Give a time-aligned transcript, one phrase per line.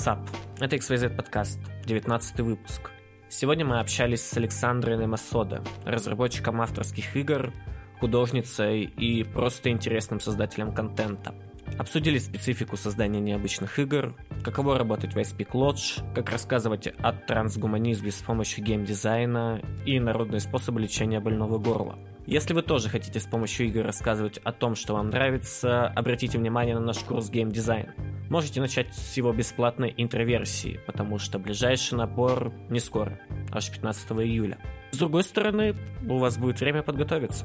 [0.00, 0.30] Sup.
[0.58, 2.90] Это XYZ подкаст, 19 выпуск.
[3.28, 7.52] Сегодня мы общались с Александрой Nemo Soda, разработчиком авторских игр,
[7.98, 11.34] художницей и просто интересным создателем контента.
[11.78, 18.22] Обсудили специфику создания необычных игр, каково работать в Ice-Pick Lodge, как рассказывать о трансгуманизме с
[18.22, 21.98] помощью геймдизайна и народные способы лечения больного горла.
[22.24, 26.74] Если вы тоже хотите с помощью игр рассказывать о том, что вам нравится, обратите внимание
[26.74, 27.92] на наш курс геймдизайн.
[28.30, 33.18] Можете начать с его бесплатной интроверсии, потому что ближайший набор не скоро,
[33.50, 34.56] аж 15 июля.
[34.92, 35.74] С другой стороны,
[36.08, 37.44] у вас будет время подготовиться.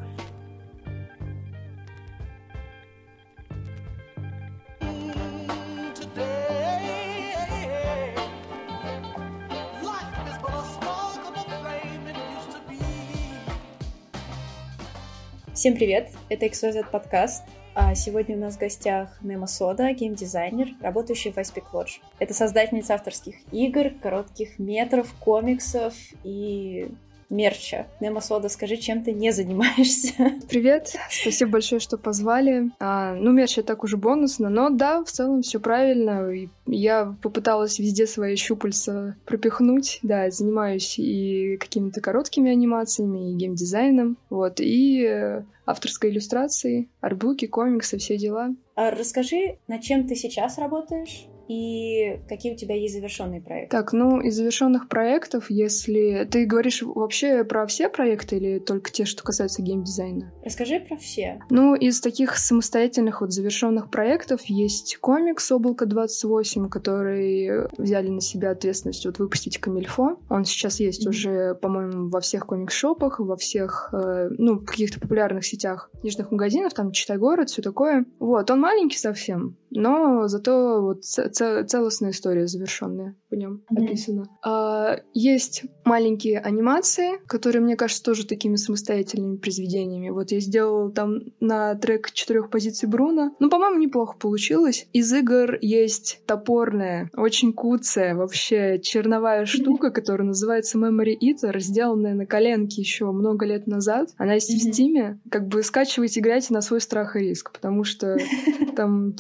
[15.55, 16.11] Всем привет!
[16.29, 17.43] Это XYZ подкаст.
[17.77, 21.99] А сегодня у нас в гостях Немо Сода, геймдизайнер, работающий в Icepeak Lodge.
[22.19, 26.89] Это создательница авторских игр, коротких метров, комиксов и
[27.29, 27.87] мерча.
[27.99, 30.13] Немо Сода, скажи, чем ты не занимаешься?
[30.49, 32.71] Привет, спасибо большое, что позвали.
[32.79, 36.29] А, ну, мерч так уже бонусно, но да, в целом все правильно.
[36.65, 39.99] Я попыталась везде свои щупальца пропихнуть.
[40.03, 47.97] Да, занимаюсь и какими-то короткими анимациями, и геймдизайном, вот, и э, авторской иллюстрацией, арбуки, комиксы,
[47.97, 48.55] все дела.
[48.75, 51.27] А расскажи, над чем ты сейчас работаешь?
[51.47, 53.75] И какие у тебя есть завершенные проекты?
[53.75, 59.05] Так, ну, из завершенных проектов, если ты говоришь вообще про все проекты или только те,
[59.05, 60.33] что касаются геймдизайна?
[60.43, 61.39] Расскажи про все.
[61.49, 68.51] Ну, из таких самостоятельных вот завершенных проектов есть комикс «Облако 28», который взяли на себя
[68.51, 70.17] ответственность вот выпустить Камильфо.
[70.29, 71.09] Он сейчас есть mm-hmm.
[71.09, 76.91] уже, по-моему, во всех комикс-шопах, во всех, э, ну, каких-то популярных сетях книжных магазинов, там
[76.91, 78.05] «Читай город», все такое.
[78.19, 83.83] Вот, он маленький совсем, но зато вот целостная история завершенная в нем mm-hmm.
[83.85, 84.29] описана.
[84.43, 90.09] А, есть маленькие анимации, которые, мне кажется, тоже такими самостоятельными произведениями.
[90.09, 93.35] Вот я сделала там на трек четырех позиций Бруно.
[93.39, 94.87] Ну, по-моему, неплохо получилось.
[94.93, 102.25] Из игр есть топорная, очень куцая, вообще черновая штука, которая называется Memory Eater, сделанная на
[102.25, 104.09] коленке еще много лет назад.
[104.17, 104.71] Она есть mm-hmm.
[104.71, 105.17] в Steam.
[105.29, 108.17] Как бы скачивайте, играйте на свой страх и риск, потому что
[108.75, 109.13] там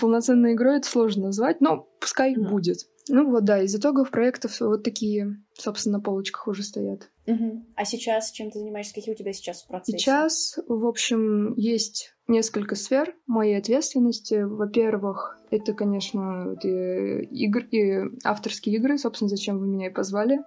[0.45, 2.49] полноценной игрой это сложно назвать, но пускай mm-hmm.
[2.49, 2.77] будет.
[3.07, 7.11] Ну вот, да, из итогов проектов вот такие, собственно, на полочках уже стоят.
[7.27, 7.65] Угу.
[7.75, 8.95] А сейчас чем ты занимаешься?
[8.95, 9.99] Какие у тебя сейчас процессы?
[9.99, 14.41] Сейчас, в общем, есть несколько сфер моей ответственности.
[14.41, 20.39] Во-первых, это, конечно, это игр, и авторские игры, собственно, зачем вы меня и позвали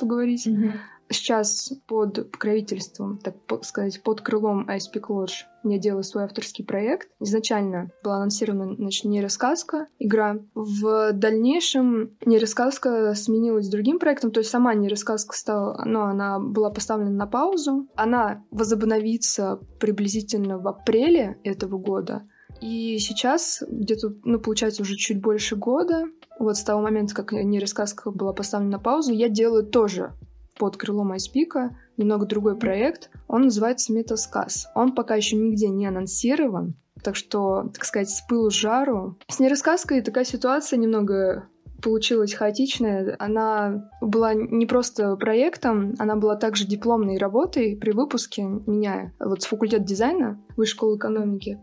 [0.00, 0.46] поговорить.
[0.46, 0.72] Угу
[1.10, 7.08] сейчас под покровительством, так сказать, под крылом iSpeak Lodge я делаю свой авторский проект.
[7.20, 10.38] Изначально была анонсирована, значит, нейросказка, игра.
[10.54, 17.10] В дальнейшем нейросказка сменилась другим проектом, то есть сама нейросказка стала, но она была поставлена
[17.10, 17.88] на паузу.
[17.96, 22.28] Она возобновится приблизительно в апреле этого года.
[22.60, 26.04] И сейчас, где-то, ну, получается, уже чуть больше года,
[26.38, 30.14] вот с того момента, как нейросказка была поставлена на паузу, я делаю тоже
[30.58, 33.10] под крылом Айспика, немного другой проект.
[33.28, 34.68] Он называется Метасказ.
[34.74, 39.16] Он пока еще нигде не анонсирован, так что, так сказать, с пылу жару.
[39.28, 41.48] С нерассказкой такая ситуация немного
[41.82, 43.16] получилась хаотичная.
[43.18, 49.46] Она была не просто проектом, она была также дипломной работой при выпуске меня вот с
[49.46, 51.60] факультета дизайна Высшей школы экономики.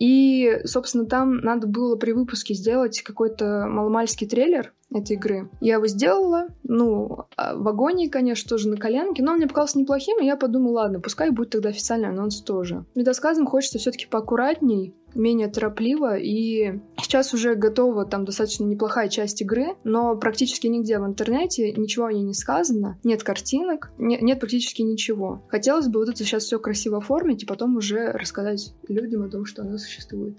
[0.00, 5.50] И, собственно, там надо было при выпуске сделать какой-то маломальский трейлер этой игры.
[5.60, 9.78] Я его сделала, ну, а в агонии, конечно, тоже на коленке, но он мне показался
[9.78, 12.84] неплохим, и я подумала, ладно, пускай будет тогда официальный анонс тоже.
[12.94, 19.42] Метасказом хочется все таки поаккуратней, менее торопливо, и сейчас уже готова там достаточно неплохая часть
[19.42, 24.40] игры, но практически нигде в интернете ничего о ней не сказано, нет картинок, не, нет
[24.40, 25.44] практически ничего.
[25.48, 29.44] Хотелось бы вот это сейчас все красиво оформить и потом уже рассказать людям о том,
[29.44, 30.36] что она существует.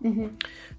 [0.00, 0.30] Угу.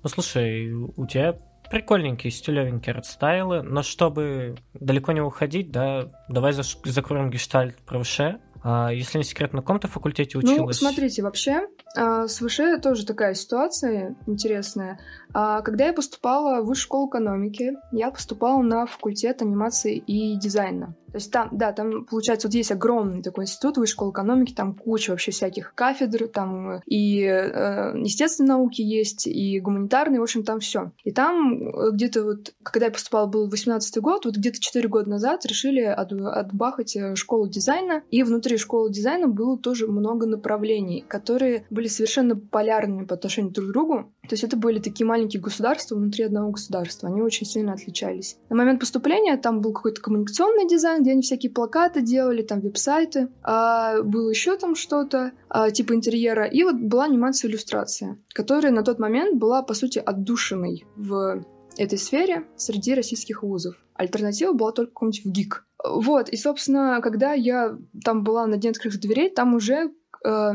[0.04, 1.40] Ну слушай, у тебя
[1.70, 8.20] прикольненькие, стилевенькие артстайлы, но чтобы далеко не уходить, да, давай закроем гештальт про ВШ.
[8.66, 10.82] А, если не секрет, на каком то факультете ну, училась?
[10.82, 15.00] Ну, смотрите, вообще, с ВШ тоже такая ситуация интересная.
[15.34, 20.96] А, когда я поступала в высшую школу экономики, я поступала на факультет анимации и дизайна.
[21.14, 24.74] То есть там, да, там, получается, вот есть огромный такой институт высшей школы экономики, там
[24.74, 30.60] куча вообще всяких кафедр, там и э, естественные науки есть, и гуманитарные, в общем, там
[30.60, 30.92] все.
[31.04, 35.08] И там э, где-то вот, когда я поступала, был 18 год, вот где-то 4 года
[35.08, 41.06] назад решили от, отбахать э, школу дизайна, и внутри школы дизайна было тоже много направлений,
[41.08, 44.14] которые были совершенно полярными по отношению друг к другу.
[44.24, 47.10] То есть это были такие маленькие государства внутри одного государства.
[47.10, 48.38] Они очень сильно отличались.
[48.50, 53.30] На момент поступления там был какой-то коммуникационный дизайн, где они всякие плакаты делали, там веб-сайты.
[53.44, 56.46] А было еще там что-то, а, типа интерьера.
[56.46, 61.44] И вот была анимация иллюстрация, которая на тот момент была, по сути, отдушиной в
[61.78, 63.76] этой сфере среди российских вузов.
[63.96, 65.66] Альтернатива была только какой-нибудь в ГИК.
[65.84, 69.92] Вот, и, собственно, когда я там была на День открытых дверей, там уже
[70.26, 70.52] э,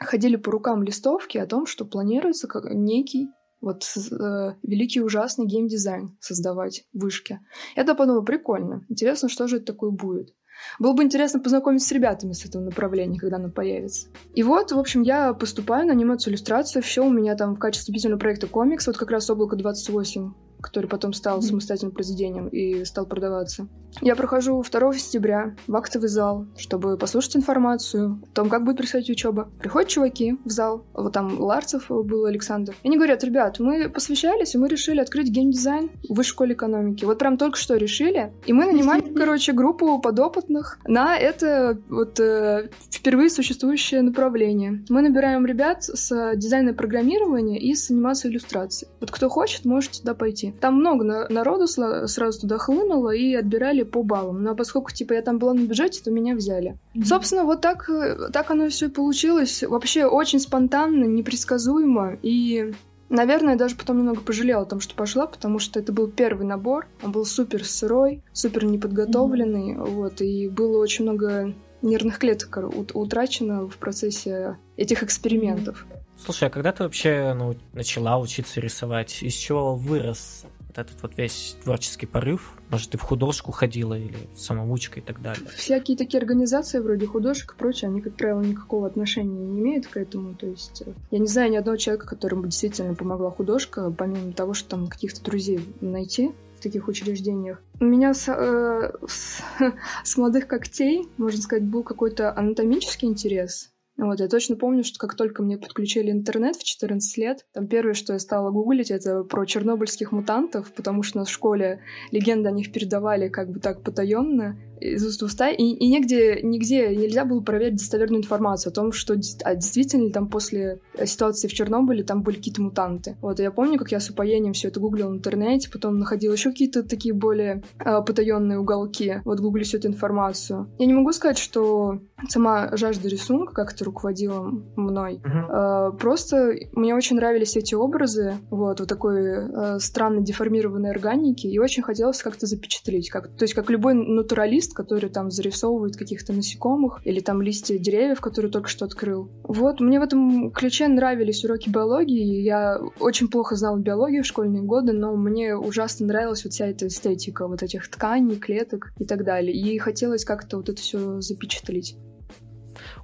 [0.00, 3.28] ходили по рукам листовки о том, что планируется некий
[3.60, 7.40] вот э, великий ужасный геймдизайн создавать в вышке.
[7.76, 8.84] Я подумала, прикольно.
[8.90, 10.34] Интересно, что же это такое будет.
[10.78, 14.08] Было бы интересно познакомиться с ребятами с этого направления, когда оно появится.
[14.34, 16.82] И вот, в общем, я поступаю на анимацию иллюстрацию.
[16.82, 18.86] Все у меня там в качестве вступительного проекта комикс.
[18.86, 20.32] Вот как раз облако 28
[20.64, 23.68] который потом стал самостоятельным произведением и стал продаваться.
[24.00, 29.10] Я прохожу 2 сентября в актовый зал, чтобы послушать информацию о том, как будет происходить
[29.10, 29.48] учеба.
[29.60, 32.74] Приходят чуваки в зал, вот там Ларцев был Александр.
[32.82, 37.04] И они говорят, ребят, мы посвящались, и мы решили открыть геймдизайн в высшей школе экономики.
[37.04, 38.32] Вот прям только что решили.
[38.44, 44.84] И мы нанимаем, короче, группу подопытных на это вот э, впервые существующее направление.
[44.88, 48.88] Мы набираем ребят с дизайна программирования и с анимацией иллюстрации.
[49.00, 50.53] Вот кто хочет, может туда пойти.
[50.60, 54.42] Там много народу сразу туда хлынуло и отбирали по баллам.
[54.42, 56.78] Но поскольку, типа, я там была на бюджете, то меня взяли.
[56.94, 57.04] Mm-hmm.
[57.04, 59.62] Собственно, вот так, э, так оно все получилось.
[59.62, 62.18] Вообще очень спонтанно, непредсказуемо.
[62.22, 62.72] И
[63.10, 66.88] Наверное, даже потом немного пожалела о том, что пошла, потому что это был первый набор.
[67.02, 69.74] Он был супер сырой, супер неподготовленный.
[69.74, 69.90] Mm-hmm.
[69.90, 71.54] Вот, и было очень много
[71.84, 72.58] нервных клеток
[72.94, 75.86] утрачено в процессе этих экспериментов.
[76.18, 79.22] Слушай, а когда ты вообще ну, начала учиться рисовать?
[79.22, 82.54] Из чего вырос вот этот вот весь творческий порыв?
[82.70, 85.46] Может, ты в художку ходила или самоучка и так далее?
[85.56, 89.96] Всякие такие организации вроде художек и прочее, они, как правило, никакого отношения не имеют к
[89.96, 90.34] этому.
[90.34, 94.54] То есть э, я не знаю ни одного человека, которому действительно помогла художка, помимо того,
[94.54, 97.60] что там каких-то друзей найти в таких учреждениях.
[97.80, 99.42] У меня с, э, с,
[100.04, 103.73] с молодых когтей, можно сказать, был какой-то анатомический интерес.
[103.96, 107.94] Вот, я точно помню, что как только мне подключили интернет в 14 лет, там первое,
[107.94, 111.80] что я стала гуглить, это про чернобыльских мутантов, потому что нас в школе
[112.10, 116.40] легенды о них передавали как бы так потаенно из уст в уста, и, и нигде,
[116.42, 121.52] нигде нельзя было проверить достоверную информацию о том, что а действительно там после ситуации в
[121.52, 123.16] Чернобыле там были какие-то мутанты.
[123.20, 126.50] Вот, я помню, как я с упоением все это гуглила в интернете, потом находила еще
[126.50, 130.68] какие-то такие более э, потаенные уголки, вот гуглю всю эту информацию.
[130.78, 135.20] Я не могу сказать, что сама жажда рисунка как-то руководила мной.
[135.22, 135.92] Uh-huh.
[135.92, 141.58] Э, просто мне очень нравились эти образы, вот, вот такой э, странно деформированной органики, и
[141.58, 143.10] очень хотелось как-то запечатлеть.
[143.10, 148.20] Как, то есть как любой натуралист, который там зарисовывает каких-то насекомых или там листья деревьев,
[148.20, 149.30] которые только что открыл.
[149.42, 152.42] Вот, мне в этом ключе нравились уроки биологии.
[152.42, 156.88] Я очень плохо знала биологию в школьные годы, но мне ужасно нравилась вот вся эта
[156.88, 159.54] эстетика вот этих тканей, клеток и так далее.
[159.54, 161.96] И хотелось как-то вот это все запечатлеть.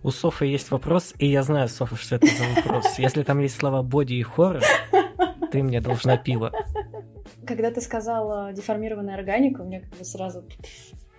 [0.03, 2.87] У Софы есть вопрос, и я знаю, Софа, что это за вопрос.
[2.99, 4.63] Если там есть слова боди и хоррор,
[5.53, 6.53] ты мне должна пиво.
[7.47, 10.45] Когда ты сказала деформированная органика, у меня как бы сразу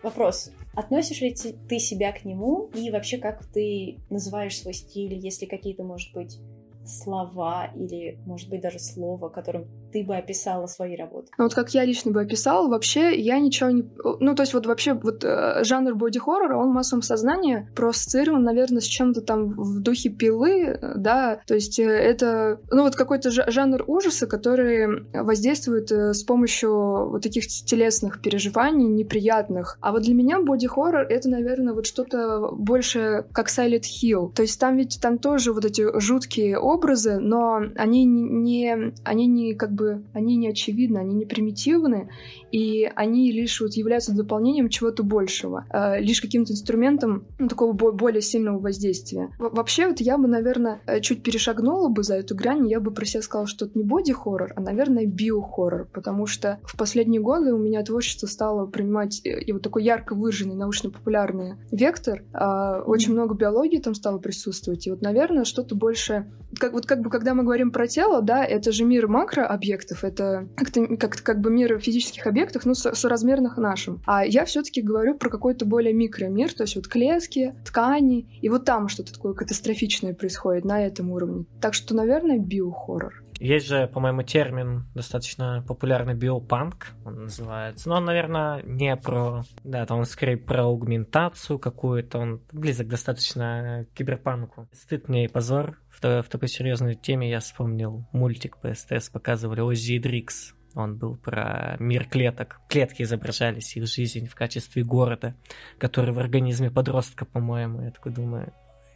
[0.03, 0.51] Вопрос.
[0.74, 5.84] Относишь ли ты себя к нему и вообще как ты называешь свой стиль, если какие-то,
[5.84, 6.39] может быть,
[6.86, 11.27] слова или, может быть, даже слово, которым ты бы описала свои работы?
[11.38, 13.83] Ну, вот как я лично бы описала, вообще я ничего не...
[14.19, 18.81] Ну, то есть вот вообще вот э, жанр боди-хоррора, он в массовом сознании проассоциирован, наверное,
[18.81, 23.83] с чем-то там в духе пилы, да, то есть э, это, ну, вот какой-то жанр
[23.88, 29.77] ужаса, который воздействует э, с помощью вот таких телесных переживаний неприятных.
[29.81, 34.33] А вот для меня боди-хоррор— это, наверное, вот что-то больше как Silent Hill.
[34.33, 39.53] То есть там ведь там тоже вот эти жуткие образы, но они не, они не
[39.53, 39.81] как бы,
[40.14, 42.10] они не очевидны, они не примитивны,
[42.52, 48.22] и они лишь вот являются дополнением чего-то большего, э, лишь каким-то инструментом ну, такого более
[48.22, 49.30] сильного воздействия.
[49.40, 53.06] Вообще вот я бы, наверное, э, чуть перешагнула бы за эту грань, я бы про
[53.06, 57.58] себя сказала, что это не боди-хоррор, а, наверное, биохоррор, потому что в последние годы у
[57.58, 63.36] меня творчество стало принимать э, и вот такой ярко выраженный научно-популярный вектор, э, очень много
[63.36, 66.28] биологии там стало присутствовать, и вот, наверное, что-то больше
[66.60, 69.71] как, вот как бы, когда мы говорим про тело, да, это же мир макрообъектов,
[70.04, 74.01] это как-то как, как бы мир физических объектов, ну, со, соразмерных нашим.
[74.06, 78.66] А я все-таки говорю про какой-то более микромир, то есть вот клетки, ткани, и вот
[78.66, 81.46] там что-то такое катастрофичное происходит на этом уровне.
[81.62, 83.24] Так что, наверное, биохоррор.
[83.42, 87.90] Есть же, по-моему, термин достаточно популярный биопанк, он называется.
[87.90, 89.42] Но он, наверное, не про...
[89.63, 94.68] Да, там он скорее про аугментацию какую-то, он близок достаточно к киберпанку.
[94.74, 95.80] Стыд мне и позор.
[96.01, 100.53] В, в такой серьезной теме я вспомнил мультик по СТС, показывали Оззи и Дрикс.
[100.74, 102.62] Он был про мир клеток.
[102.70, 105.36] Клетки изображались, их жизнь в качестве города,
[105.77, 107.81] который в организме подростка, по-моему.
[107.81, 108.53] Я такой думаю,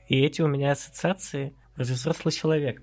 [0.08, 2.82] и эти у меня ассоциации разве взрослый человек.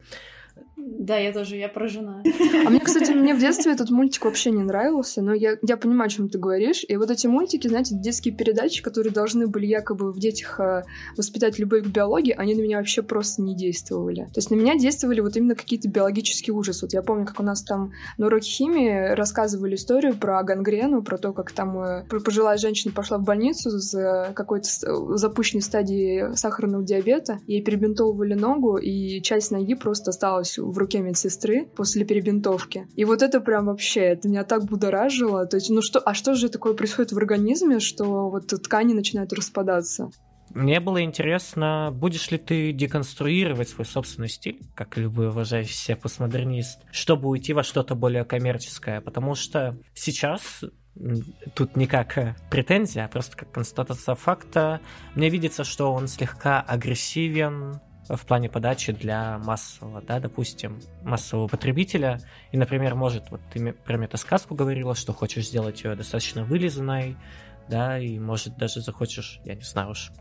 [0.84, 2.22] Да, я тоже, я поражена.
[2.66, 6.06] А мне, кстати, мне в детстве этот мультик вообще не нравился, но я, я понимаю,
[6.06, 6.84] о чем ты говоришь.
[6.88, 10.82] И вот эти мультики, знаете, детские передачи, которые должны были якобы в детях э,
[11.16, 14.24] воспитать любовь к биологии, они на меня вообще просто не действовали.
[14.24, 16.86] То есть на меня действовали вот именно какие-то биологические ужасы.
[16.86, 21.16] Вот я помню, как у нас там на уроке химии рассказывали историю про гангрену, про
[21.18, 24.68] то, как там э, пожилая женщина пошла в больницу с какой-то
[25.16, 31.66] запущенной стадии сахарного диабета, ей перебинтовывали ногу, и часть ноги просто осталась в руке медсестры
[31.66, 32.88] после перебинтовки.
[32.96, 35.46] И вот это прям вообще, это меня так будоражило.
[35.46, 39.32] То есть, ну что, а что же такое происходит в организме, что вот ткани начинают
[39.32, 40.10] распадаться?
[40.54, 46.80] Мне было интересно, будешь ли ты деконструировать свой собственный стиль, как любой уважающий себя постмодернист,
[46.90, 50.62] чтобы уйти во что-то более коммерческое, потому что сейчас
[51.54, 54.80] тут не как претензия, а просто как констатация факта,
[55.14, 57.80] мне видится, что он слегка агрессивен,
[58.16, 62.20] в плане подачи для массового, да, допустим, массового потребителя.
[62.50, 67.16] И, например, может, вот ты про метасказку говорила, что хочешь сделать ее достаточно вылизанной,
[67.68, 70.12] да, и может даже захочешь, я не знаю уж,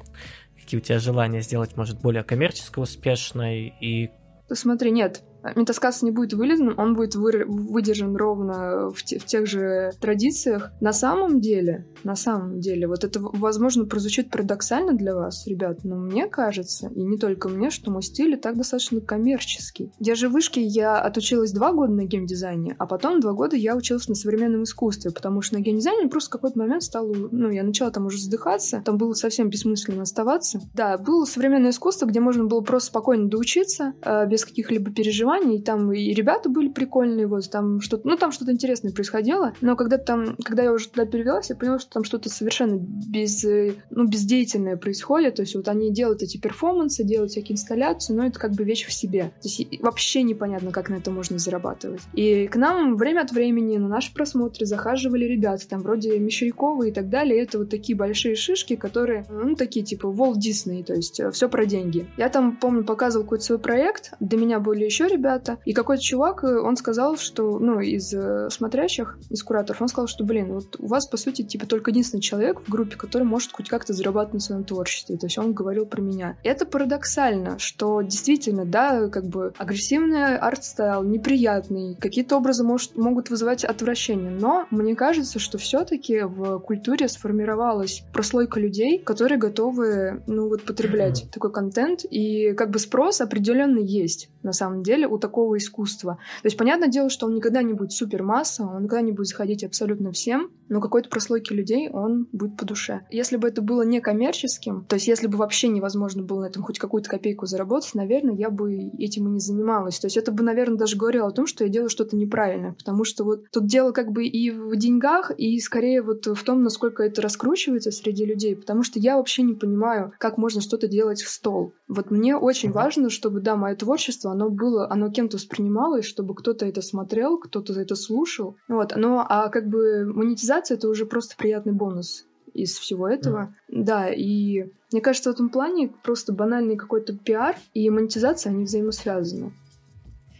[0.59, 4.11] какие у тебя желания сделать, может, более коммерчески успешной и
[4.53, 5.23] Смотри, нет,
[5.55, 10.71] Метасказ не будет вылезан, он будет вы, выдержан ровно в, те, в тех же традициях.
[10.79, 15.95] На самом деле, на самом деле, вот это, возможно, прозвучит парадоксально для вас, ребят, но
[15.95, 19.91] мне кажется, и не только мне, что мой стиль и так достаточно коммерческий.
[19.99, 23.75] Я же в вышке я отучилась два года на геймдизайне, а потом два года я
[23.75, 27.63] училась на современном искусстве, потому что на геймдизайне просто в какой-то момент стало, ну, я
[27.63, 30.61] начала там уже вздыхаться, там было совсем бессмысленно оставаться.
[30.73, 35.57] Да, было современное искусство, где можно было просто спокойно доучиться, э, без каких-либо переживаний, соревнований,
[35.57, 39.75] и там и ребята были прикольные, вот там что-то, ну там что-то интересное происходило, но
[39.75, 43.43] когда там, когда я уже туда перевелась, я поняла, что там что-то совершенно без,
[43.89, 48.39] ну, бездеятельное происходит, то есть вот они делают эти перформансы, делают всякие инсталляции, но это
[48.39, 49.31] как бы вещь в себе.
[49.41, 52.01] То есть вообще непонятно, как на это можно зарабатывать.
[52.13, 56.91] И к нам время от времени на наши просмотры захаживали ребята, там вроде Мещерякова и
[56.91, 61.19] так далее, это вот такие большие шишки, которые, ну, такие типа Walt Disney, то есть
[61.19, 62.07] э, все про деньги.
[62.17, 65.59] Я там, помню, показывал какой-то свой проект, до меня были еще ребята, ребята.
[65.65, 70.07] И какой-то чувак, э, он сказал, что, ну, из э, смотрящих, из кураторов, он сказал,
[70.07, 73.51] что, блин, вот у вас, по сути, типа только единственный человек в группе, который может
[73.51, 75.17] хоть как-то зарабатывать на своем творчестве.
[75.17, 76.37] То есть он говорил про меня.
[76.43, 83.29] Это парадоксально, что действительно, да, как бы агрессивный art style, неприятный, какие-то образы может, могут
[83.29, 84.31] вызывать отвращение.
[84.31, 91.29] Но мне кажется, что все-таки в культуре сформировалась прослойка людей, которые готовы, ну, вот потреблять
[91.31, 92.05] такой контент.
[92.09, 96.17] И как бы спрос определенно есть на самом деле у такого искусства.
[96.41, 99.27] То есть, понятное дело, что он никогда не будет супер массовым, он никогда не будет
[99.27, 103.01] заходить абсолютно всем, но какой-то прослойки людей он будет по душе.
[103.11, 106.63] Если бы это было не коммерческим, то есть если бы вообще невозможно было на этом
[106.63, 109.99] хоть какую-то копейку заработать, наверное, я бы этим и не занималась.
[109.99, 113.03] То есть это бы, наверное, даже говорило о том, что я делаю что-то неправильно, потому
[113.03, 117.03] что вот тут дело как бы и в деньгах, и скорее вот в том, насколько
[117.03, 121.29] это раскручивается среди людей, потому что я вообще не понимаю, как можно что-то делать в
[121.29, 121.73] стол.
[121.91, 126.65] Вот мне очень важно, чтобы, да, мое творчество, оно было, оно кем-то воспринималось, чтобы кто-то
[126.65, 128.55] это смотрел, кто-то это слушал.
[128.69, 133.53] Вот, но, а как бы монетизация— это уже просто приятный бонус из всего этого.
[133.69, 133.83] Mm.
[133.83, 139.51] Да, и мне кажется, в этом плане просто банальный какой-то пиар и монетизация, они взаимосвязаны.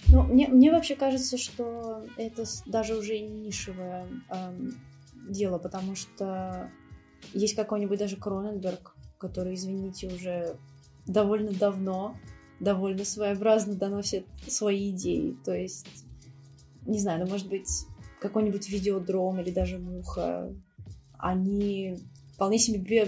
[0.07, 4.73] Ну, мне, мне вообще кажется, что это даже уже нишевое эм,
[5.27, 6.71] дело, потому что
[7.33, 10.55] есть какой-нибудь даже Кроненберг, который, извините, уже
[11.05, 12.15] довольно давно
[12.61, 15.35] довольно своеобразно доносит свои идеи.
[15.43, 16.05] То есть,
[16.85, 17.85] не знаю, ну, может быть,
[18.21, 20.53] какой-нибудь видеодром или даже муха,
[21.17, 21.97] они
[22.41, 23.07] вполне себе би.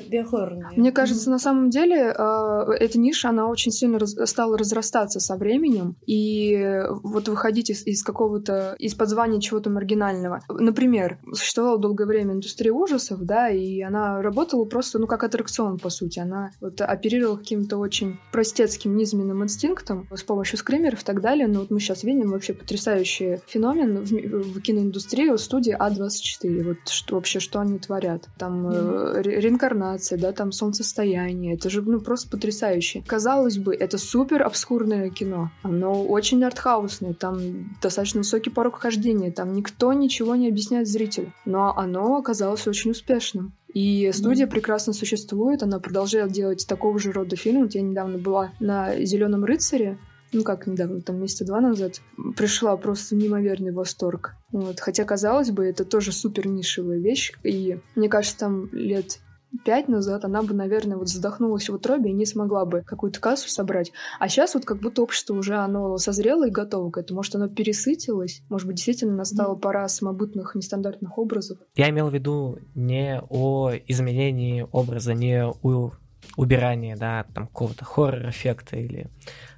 [0.76, 5.38] Мне кажется, на самом деле э, эта ниша, она очень сильно раз стала разрастаться со
[5.38, 10.42] временем, и вот выходить из, из какого-то, из-под звания чего-то маргинального.
[10.50, 15.90] Например, существовала долгое время индустрия ужасов, да, и она работала просто, ну, как аттракцион, по
[15.90, 16.20] сути.
[16.20, 21.62] Она вот оперировала каким-то очень простецким, низменным инстинктом с помощью скримеров и так далее, но
[21.62, 27.16] вот мы сейчас видим вообще потрясающий феномен в, в киноиндустрии, в студии А24, вот что,
[27.16, 28.30] вообще, что они творят.
[28.38, 31.56] Там mm-hmm реинкарнация, да, там солнцестояние.
[31.56, 33.04] Это же, ну, просто потрясающе.
[33.06, 35.52] Казалось бы, это супер обскурное кино.
[35.64, 41.34] Оно очень артхаусное, там достаточно высокий порог хождения, там никто ничего не объясняет зрителю.
[41.46, 43.54] Но оно оказалось очень успешным.
[43.74, 44.52] И студия mm.
[44.52, 47.64] прекрасно существует, она продолжает делать такого же рода фильмы.
[47.64, 49.98] Вот я недавно была на Зеленом рыцаре,
[50.34, 52.02] ну как недавно, там месяца два назад,
[52.36, 54.36] пришла просто неимоверный восторг.
[54.52, 54.80] Вот.
[54.80, 59.20] Хотя, казалось бы, это тоже супер нишевая вещь, и мне кажется, там лет
[59.64, 63.50] пять назад она бы, наверное, вот задохнулась в утробе и не смогла бы какую-то кассу
[63.50, 63.92] собрать.
[64.20, 67.18] А сейчас вот как будто общество уже оно созрело и готово к этому.
[67.18, 68.42] Может, оно пересытилось?
[68.50, 69.60] Может быть, действительно настала mm.
[69.60, 71.60] пора самобытных нестандартных образов?
[71.76, 75.92] Я имел в виду не о изменении образа, не о
[76.38, 79.10] убирании, да, там какого-то хоррор-эффекта или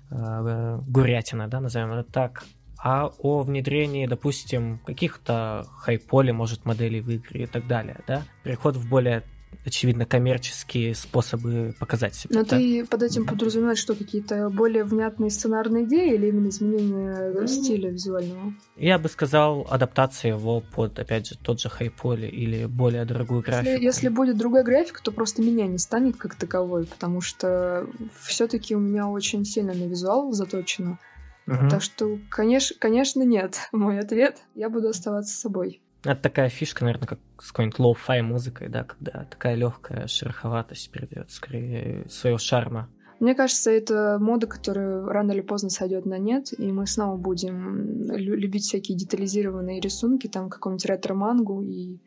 [0.10, 2.46] гурятина, да, назовем это так,
[2.78, 8.76] а о внедрении, допустим, каких-то хайполи, может, моделей в игре и так далее, да, переход
[8.76, 9.24] в более
[9.66, 12.40] очевидно, коммерческие способы показать себя.
[12.40, 12.58] Но да?
[12.58, 17.48] ты под этим подразумеваешь, что какие-то более внятные сценарные идеи или именно изменение mm-hmm.
[17.48, 18.54] стиля визуального?
[18.76, 23.70] Я бы сказал, адаптация его под, опять же, тот же хайполи или более дорогую графику.
[23.70, 27.88] Если, если будет другая графика, то просто меня не станет как таковой, потому что
[28.22, 31.00] все-таки у меня очень сильно на визуал заточено.
[31.48, 31.70] Угу.
[31.70, 33.60] Так что, конечно, конечно, нет.
[33.72, 34.42] Мой ответ.
[34.56, 35.82] Я буду оставаться собой.
[36.06, 41.32] Это такая фишка, наверное, как с какой-нибудь lo-fi музыкой, да, когда такая легкая шероховатость придает
[41.32, 42.90] скорее своего шарма.
[43.20, 48.12] Мне кажется, это мода, которая рано или поздно сойдет на нет, и мы снова будем
[48.12, 51.98] любить всякие детализированные рисунки, там какого-нибудь ретро-мангу и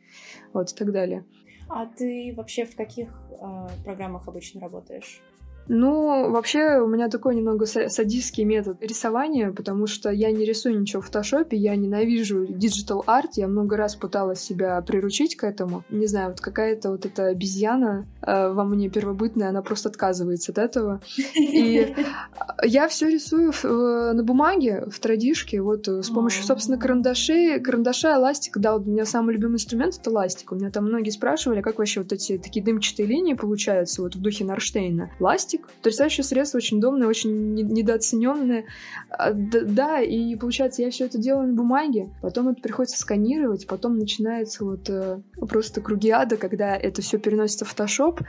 [0.52, 1.25] вот и так далее.
[1.71, 5.21] А ты вообще в каких э, программах обычно работаешь?
[5.69, 11.03] Ну, вообще, у меня такой немного садистский метод рисования, потому что я не рисую ничего
[11.03, 15.85] в фотошопе, я ненавижу digital art, я много раз пыталась себя приручить к этому.
[15.91, 20.59] Не знаю, вот какая-то вот эта обезьяна э, во мне первобытная, она просто отказывается от
[20.59, 21.01] этого.
[21.37, 21.95] И
[22.65, 27.61] я все рисую в, э, на бумаге, в традишке, вот э, с помощью, собственно, карандашей,
[27.61, 28.59] карандаша, ластика.
[28.59, 30.53] Да, вот у меня самый любимый инструмент— это ластик.
[30.53, 34.21] У меня там многие спрашивали, как вообще вот эти такие дымчатые линии получаются вот в
[34.21, 35.11] духе Нарштейна.
[35.21, 35.77] Ластик пластик.
[35.79, 38.65] Потрясающее средство, очень удобное, очень недооцененное.
[39.11, 43.99] А, да, и получается, я все это делаю на бумаге, потом это приходится сканировать, потом
[43.99, 48.21] начинается вот э, просто круги ада, когда это все переносится в Photoshop,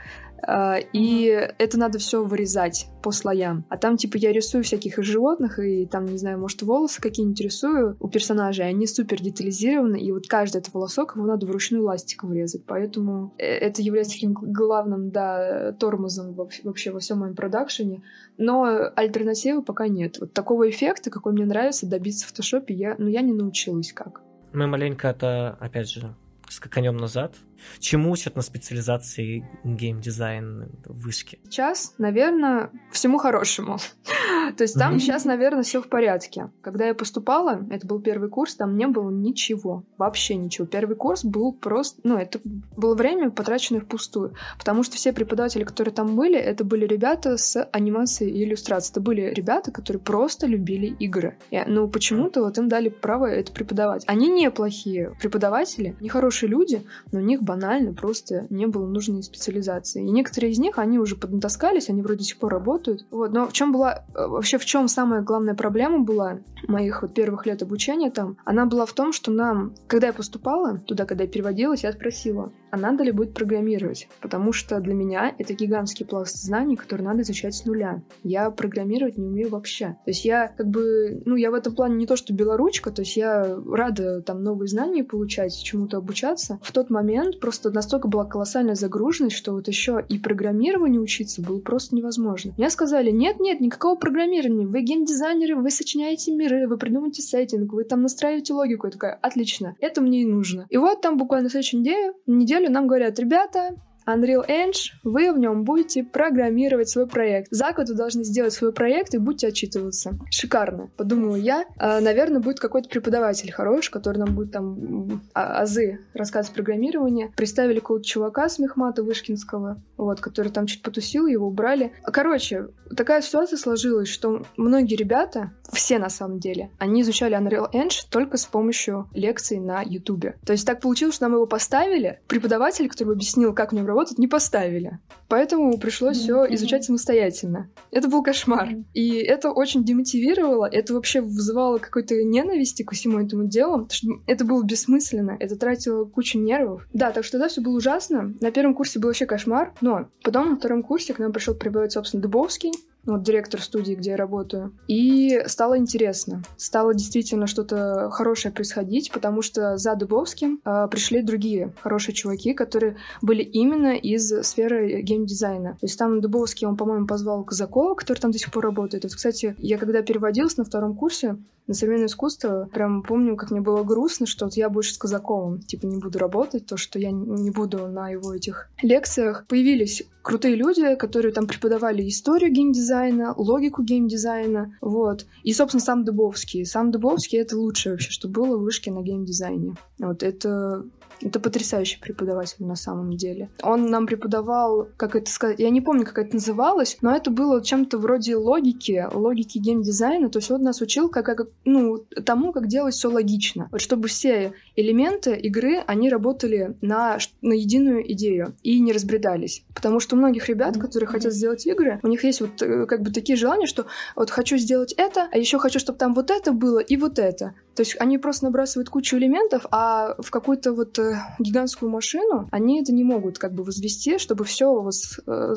[0.92, 3.64] и это надо все вырезать по слоям.
[3.68, 7.96] А там, типа, я рисую всяких животных, и там, не знаю, может, волосы какие-нибудь рисую
[8.00, 12.64] у персонажей, они супер детализированы, и вот каждый этот волосок, его надо вручную ластиком врезать.
[12.66, 18.02] Поэтому э, это является таким главным, да, тормозом вообще во всем моем продакшене.
[18.38, 20.18] Но альтернативы пока нет.
[20.20, 24.22] Вот такого эффекта, какой мне нравится добиться в фотошопе, я, ну, я не научилась как.
[24.52, 26.14] Мы маленько это, опять же,
[26.48, 27.34] скаканем назад.
[27.78, 31.38] Чему учат на специализации геймдизайн в вышке?
[31.44, 33.78] Сейчас, наверное, всему хорошему.
[34.56, 36.50] То есть там сейчас, наверное, все в порядке.
[36.62, 40.66] Когда я поступала, это был первый курс, там не было ничего, вообще ничего.
[40.66, 45.94] Первый курс был просто, ну, это было время, потраченное впустую, потому что все преподаватели, которые
[45.94, 48.92] там были, это были ребята с анимацией и иллюстрацией.
[48.92, 51.38] Это были ребята, которые просто любили игры.
[51.50, 54.04] И, ну, почему-то вот им дали право это преподавать.
[54.06, 59.24] Они не плохие преподаватели, не хорошие люди, но у них банально просто не было нужной
[59.24, 60.06] специализации.
[60.06, 63.04] И некоторые из них, они уже поднатаскались, они вроде до сих пор работают.
[63.10, 67.12] Вот, но в чем была э, вообще в чем самая главная проблема была моих вот
[67.12, 68.36] первых лет обучения там?
[68.44, 72.52] Она была в том, что нам, когда я поступала туда, когда я переводилась, я спросила,
[72.70, 74.08] а надо ли будет программировать?
[74.20, 78.02] Потому что для меня это гигантский пласт знаний, который надо изучать с нуля.
[78.22, 79.96] Я программировать не умею вообще.
[80.04, 83.02] То есть я как бы, ну, я в этом плане не то, что белоручка, то
[83.02, 86.58] есть я рада там новые знания получать, чему-то обучаться.
[86.62, 91.60] В тот момент просто настолько была колоссальная загруженность, что вот еще и программирование учиться было
[91.60, 92.52] просто невозможно.
[92.56, 98.02] Мне сказали, нет-нет, никакого программирования, вы геймдизайнеры, вы сочиняете миры, вы придумываете сеттинг, вы там
[98.02, 98.86] настраиваете логику.
[98.86, 100.66] Я такая, отлично, это мне и нужно.
[100.68, 101.78] И вот там буквально на следующей
[102.26, 103.74] неделе, нам говорят, ребята,
[104.06, 107.48] Unreal Engine, вы в нем будете программировать свой проект.
[107.50, 110.18] За год вы должны сделать свой проект и будете отчитываться.
[110.30, 111.64] Шикарно, подумала я.
[111.76, 117.32] А, наверное, будет какой-то преподаватель хороший, который нам будет там а, азы рассказывать программирования.
[117.36, 121.92] Представили какого-то чувака с Мехмата Вышкинского, вот, который там чуть потусил, его убрали.
[122.04, 128.06] Короче, такая ситуация сложилась, что многие ребята все на самом деле, они изучали Unreal Engine
[128.10, 130.34] только с помощью лекций на YouTube.
[130.44, 134.18] То есть так получилось, что нам его поставили, преподаватель, который объяснил, как в нем работать,
[134.18, 134.98] не поставили.
[135.28, 137.70] Поэтому пришлось все изучать самостоятельно.
[137.90, 138.68] Это был кошмар.
[138.94, 143.88] И это очень демотивировало, это вообще вызывало какой-то ненависти ко всему этому делу,
[144.26, 146.86] это было бессмысленно, это тратило кучу нервов.
[146.92, 148.34] Да, так что да, все было ужасно.
[148.40, 151.92] На первом курсе был вообще кошмар, но потом на втором курсе к нам пришел преподавать,
[151.92, 152.72] собственно, Дубовский,
[153.04, 154.72] вот директор студии, где я работаю.
[154.88, 156.42] И стало интересно.
[156.56, 162.96] Стало действительно что-то хорошее происходить, потому что за Дубовским э, пришли другие хорошие чуваки, которые
[163.22, 165.72] были именно из сферы геймдизайна.
[165.72, 169.04] То есть там Дубовский, он, по-моему, позвал Казакова, который там до сих пор работает.
[169.04, 171.36] Вот, кстати, я когда переводилась на втором курсе,
[171.70, 175.60] на современное искусство, прям помню, как мне было грустно, что вот я больше с Казаковым,
[175.60, 179.44] типа, не буду работать, то, что я не буду на его этих лекциях.
[179.46, 185.26] Появились крутые люди, которые там преподавали историю геймдизайна, логику геймдизайна, вот.
[185.44, 186.66] И, собственно, сам Дубовский.
[186.66, 189.76] Сам Дубовский— это лучшее вообще, что было в вышке на геймдизайне.
[190.00, 190.84] Вот, это
[191.22, 193.50] это потрясающий преподаватель на самом деле.
[193.62, 197.62] Он нам преподавал, как это сказать, я не помню, как это называлось, но это было
[197.62, 200.30] чем-то вроде логики, логики геймдизайна.
[200.30, 203.68] То есть он нас учил как, как ну, тому, как делать все логично.
[203.70, 209.64] Вот чтобы все элементы игры, они работали на, на единую идею и не разбредались.
[209.74, 213.02] Потому что у многих ребят, которые хотят сделать игры, у них есть вот э, как
[213.02, 216.52] бы такие желания, что вот хочу сделать это, а еще хочу, чтобы там вот это
[216.52, 217.54] было и вот это.
[217.74, 222.80] То есть они просто набрасывают кучу элементов, а в какую-то вот э, гигантскую машину они
[222.80, 225.54] это не могут как бы возвести, чтобы все у вас э,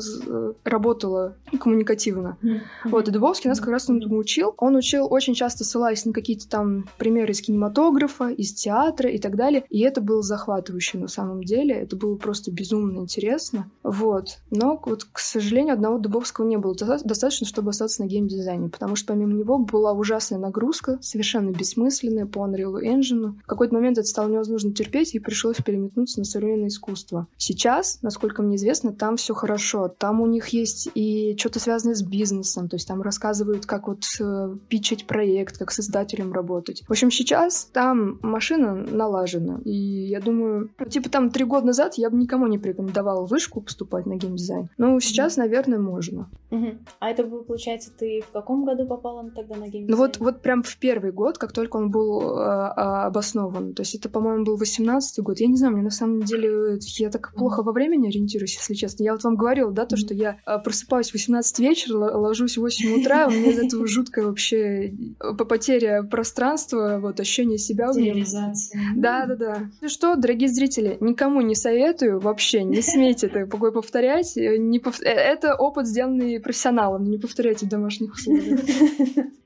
[0.64, 2.38] работало коммуникативно.
[2.42, 2.60] Mm-hmm.
[2.84, 4.54] Вот, и Дубовский нас как раз этому учил.
[4.58, 9.36] Он учил очень часто ссылаясь на какие-то там примеры из кинематографа, из театра и так
[9.36, 9.64] далее.
[9.68, 11.74] И это было захватывающе на самом деле.
[11.74, 13.70] Это было просто безумно интересно.
[13.82, 14.38] Вот.
[14.50, 19.08] Но вот, к сожалению, одного Дубовского не было достаточно, чтобы остаться на геймдизайне, потому что
[19.14, 23.34] помимо него была ужасная нагрузка, совершенно бессмысленная по Unreal Engine.
[23.42, 27.26] В какой-то момент это стало невозможно терпеть, и пришлось переметнуться на современное искусство.
[27.36, 29.88] Сейчас, насколько мне известно, там все хорошо.
[29.88, 34.04] Там у них есть и что-то связанное с бизнесом, то есть там рассказывают, как вот
[34.20, 36.82] э, питчить проект, как с издателем работать.
[36.86, 41.94] В общем, сейчас там машина налажена, и я думаю, ну, типа там три года назад
[41.94, 44.68] я бы никому не порекомендовала вышку поступать на геймдизайн.
[44.78, 46.30] Ну, сейчас, наверное, можно.
[46.50, 46.78] Угу.
[47.00, 49.90] А это, получается, ты в каком году попала тогда на геймдизайн?
[49.90, 52.64] Ну вот, вот прям в первый год, как только он был э,
[53.06, 53.74] обоснован.
[53.74, 55.33] То есть это, по-моему, был 18-й год.
[55.40, 59.02] Я не знаю, мне на самом деле, я так плохо во времени ориентируюсь, если честно.
[59.02, 62.60] Я вот вам говорила, да, то, что я э, просыпаюсь в 18 вечера, ложусь в
[62.60, 67.90] 8 утра, у меня из этого жуткая вообще э, потеря пространства, вот, ощущение себя.
[67.94, 68.80] Реализация.
[68.96, 69.70] Да, да, да.
[69.80, 74.34] Ну что, дорогие зрители, никому не советую вообще, не смейте это повторять.
[74.36, 75.00] Не пов...
[75.00, 78.60] Это опыт, сделанный профессионалом, не повторяйте в домашних условиях.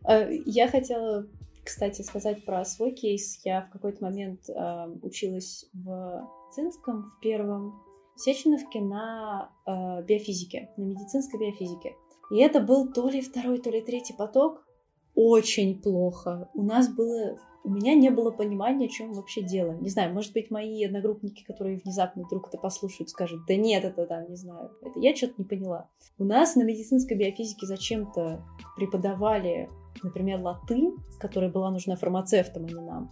[0.09, 1.27] Э, я хотела,
[1.69, 3.41] кстати, сказать про свой кейс.
[3.45, 7.79] Я в какой-то момент э, училась в Цинском, в первом
[8.17, 11.95] Сеченовке на э, биофизике, на медицинской биофизике.
[12.31, 14.67] И это был то ли второй, то ли третий поток.
[15.15, 16.49] Очень плохо.
[16.55, 19.73] У нас было у меня не было понимания, о чем вообще дело.
[19.73, 24.07] Не знаю, может быть, мои одногруппники, которые внезапно вдруг это послушают, скажут, да нет, это
[24.07, 25.91] там, не знаю, это я что-то не поняла.
[26.19, 28.43] У нас на медицинской биофизике зачем-то
[28.77, 29.69] преподавали,
[30.05, 33.11] например, латынь, которая была нужна фармацевтам, а не нам,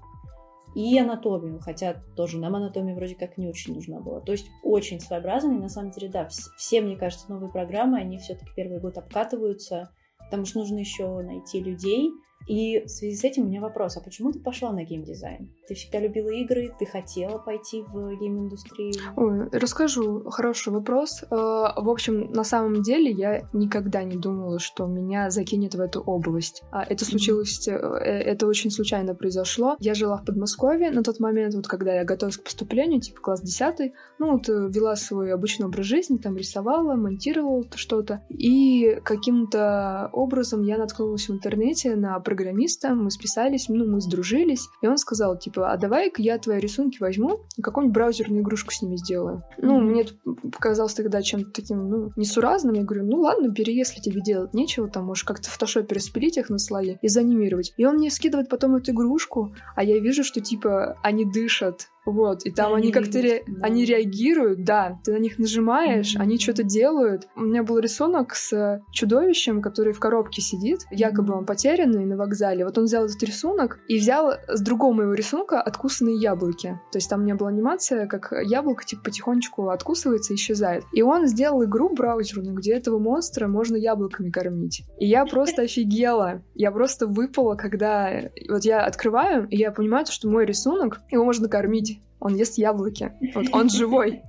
[0.76, 4.20] и анатомию, хотя тоже нам анатомия вроде как не очень нужна была.
[4.20, 8.50] То есть очень своеобразный, на самом деле, да, все, мне кажется, новые программы, они все-таки
[8.54, 12.10] первый год обкатываются, потому что нужно еще найти людей,
[12.46, 15.50] и в связи с этим у меня вопрос, а почему ты пошла на геймдизайн?
[15.68, 18.94] Ты всегда любила игры, ты хотела пойти в гейм-индустрию?
[19.16, 21.24] Ой, расскажу, хороший вопрос.
[21.24, 26.00] Э, в общем, на самом деле я никогда не думала, что меня закинет в эту
[26.00, 26.62] область.
[26.70, 27.96] А это случилось, mm-hmm.
[27.98, 29.76] это очень случайно произошло.
[29.80, 33.40] Я жила в Подмосковье на тот момент, вот когда я готовилась к поступлению, типа класс
[33.40, 40.62] 10, ну вот вела свой обычный образ жизни, там рисовала, монтировала что-то, и каким-то образом
[40.62, 45.72] я наткнулась в интернете на программиста, мы списались, ну, мы сдружились, и он сказал, типа,
[45.72, 49.38] а давай-ка я твои рисунки возьму и какую-нибудь браузерную игрушку с ними сделаю.
[49.38, 49.62] Mm-hmm.
[49.62, 50.12] Ну, мне это
[50.52, 52.74] показалось тогда чем-то таким, ну, несуразным.
[52.74, 56.36] Я говорю, ну ладно, бери, если тебе делать нечего, там, можешь как-то в фотошопе распилить
[56.36, 57.72] их на слои и занимировать.
[57.76, 62.46] И он мне скидывает потом эту игрушку, а я вижу, что, типа, они дышат, Вот,
[62.46, 63.42] и там они, они как-то ре...
[63.46, 63.66] да.
[63.66, 66.20] они реагируют, да, ты на них нажимаешь, mm-hmm.
[66.20, 67.26] они что-то делают.
[67.34, 72.64] У меня был рисунок с чудовищем, который в коробке сидит, якобы он потерянный на вокзале.
[72.64, 76.78] Вот он взял этот рисунок и взял с другого моего рисунка откусанные яблоки.
[76.92, 80.84] То есть там не была анимация, как яблоко типа потихонечку откусывается и исчезает.
[80.92, 84.84] И он сделал игру браузерную, где этого монстра можно яблоками кормить.
[84.98, 86.42] И я просто офигела.
[86.54, 91.48] Я просто выпала, когда вот я открываю, и я понимаю, что мой рисунок, его можно
[91.48, 91.95] кормить.
[92.20, 93.12] Он ест яблоки.
[93.34, 94.22] Вот он живой.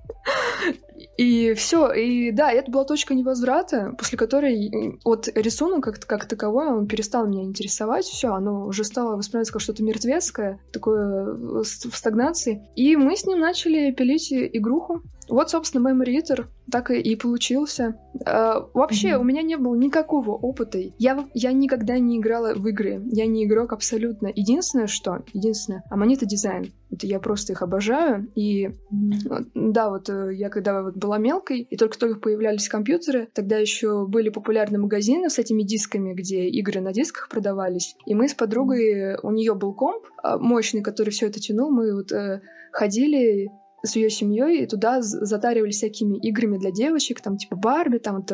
[1.18, 6.68] И все, и да, это была точка невозврата, после которой вот рисунок как, как таковой,
[6.68, 12.68] он перестал меня интересовать, все, оно уже стало восприниматься как что-то мертвецкое, такое в стагнации.
[12.76, 15.02] И мы с ним начали пилить игруху.
[15.30, 17.96] Вот, собственно, Memory Eater так и, и получился.
[18.26, 19.20] Э, вообще, mm-hmm.
[19.20, 20.80] у меня не было никакого опыта.
[20.98, 23.02] Я, я никогда не играла в игры.
[23.12, 24.32] Я не игрок абсолютно.
[24.34, 25.24] Единственное, что...
[25.34, 26.72] Единственное, аммонита дизайн.
[26.92, 28.30] Это я просто их обожаю.
[28.36, 29.50] И mm-hmm.
[29.56, 34.30] да, вот э, я когда вот была мелкой, и только-только появлялись компьютеры, тогда еще были
[34.30, 37.96] популярны магазины с этими дисками, где игры на дисках продавались.
[38.06, 41.72] И мы с подругой, у нее был комп а, мощный, который все это тянул.
[41.72, 43.50] Мы вот э, ходили
[43.84, 48.28] с ее семьей, и туда затаривали всякими играми для девочек, там типа Барби, там вот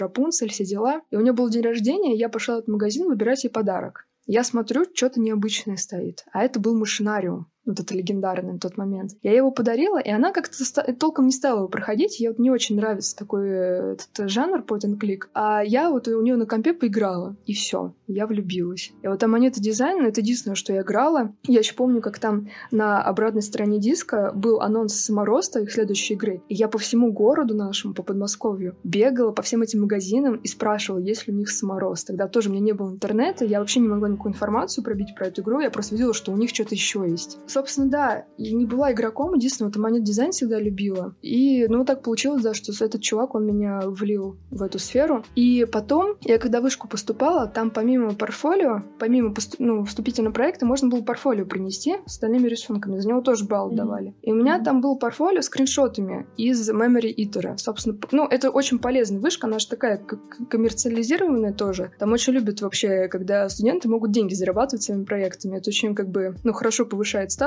[0.50, 1.02] все дела.
[1.12, 4.08] И у нее был день рождения, и я пошла в этот магазин выбирать ей подарок.
[4.26, 6.24] Я смотрю, что-то необычное стоит.
[6.32, 9.12] А это был машинариум вот это легендарный на тот момент.
[9.22, 10.54] Я его подарила, и она как-то
[10.94, 12.20] толком не стала его проходить.
[12.20, 15.24] Ей вот не очень нравится такой э, этот жанр point and click.
[15.34, 18.92] А я вот у нее на компе поиграла, и все, я влюбилась.
[19.02, 21.34] И вот там монета дизайн, это единственное, что я играла.
[21.44, 26.42] Я еще помню, как там на обратной стороне диска был анонс самороста их следующей игры.
[26.50, 31.00] И я по всему городу нашему, по Подмосковью, бегала по всем этим магазинам и спрашивала,
[31.00, 32.08] есть ли у них саморост.
[32.08, 35.28] Тогда тоже у меня не было интернета, я вообще не могла никакую информацию пробить про
[35.28, 37.38] эту игру, я просто видела, что у них что-то еще есть.
[37.54, 41.14] Собственно, да, я не была игроком, единственное, вот монет дизайн всегда любила.
[41.22, 45.24] И, ну, так получилось, да, что этот чувак, он меня влил в эту сферу.
[45.36, 50.90] И потом, я когда в вышку поступала, там помимо портфолио, помимо ну, вступительного проекта, можно
[50.90, 52.98] было портфолио принести с остальными рисунками.
[52.98, 53.76] За него тоже балл mm-hmm.
[53.76, 54.16] давали.
[54.24, 57.58] И у меня там был портфолио с скриншотами из Memory Eater.
[57.58, 60.04] Собственно, ну, это очень полезная вышка, она же такая
[60.50, 61.92] коммерциализированная тоже.
[62.00, 65.58] Там очень любят вообще, когда студенты могут деньги зарабатывать своими проектами.
[65.58, 67.43] Это очень, как бы, ну, хорошо повышает статус.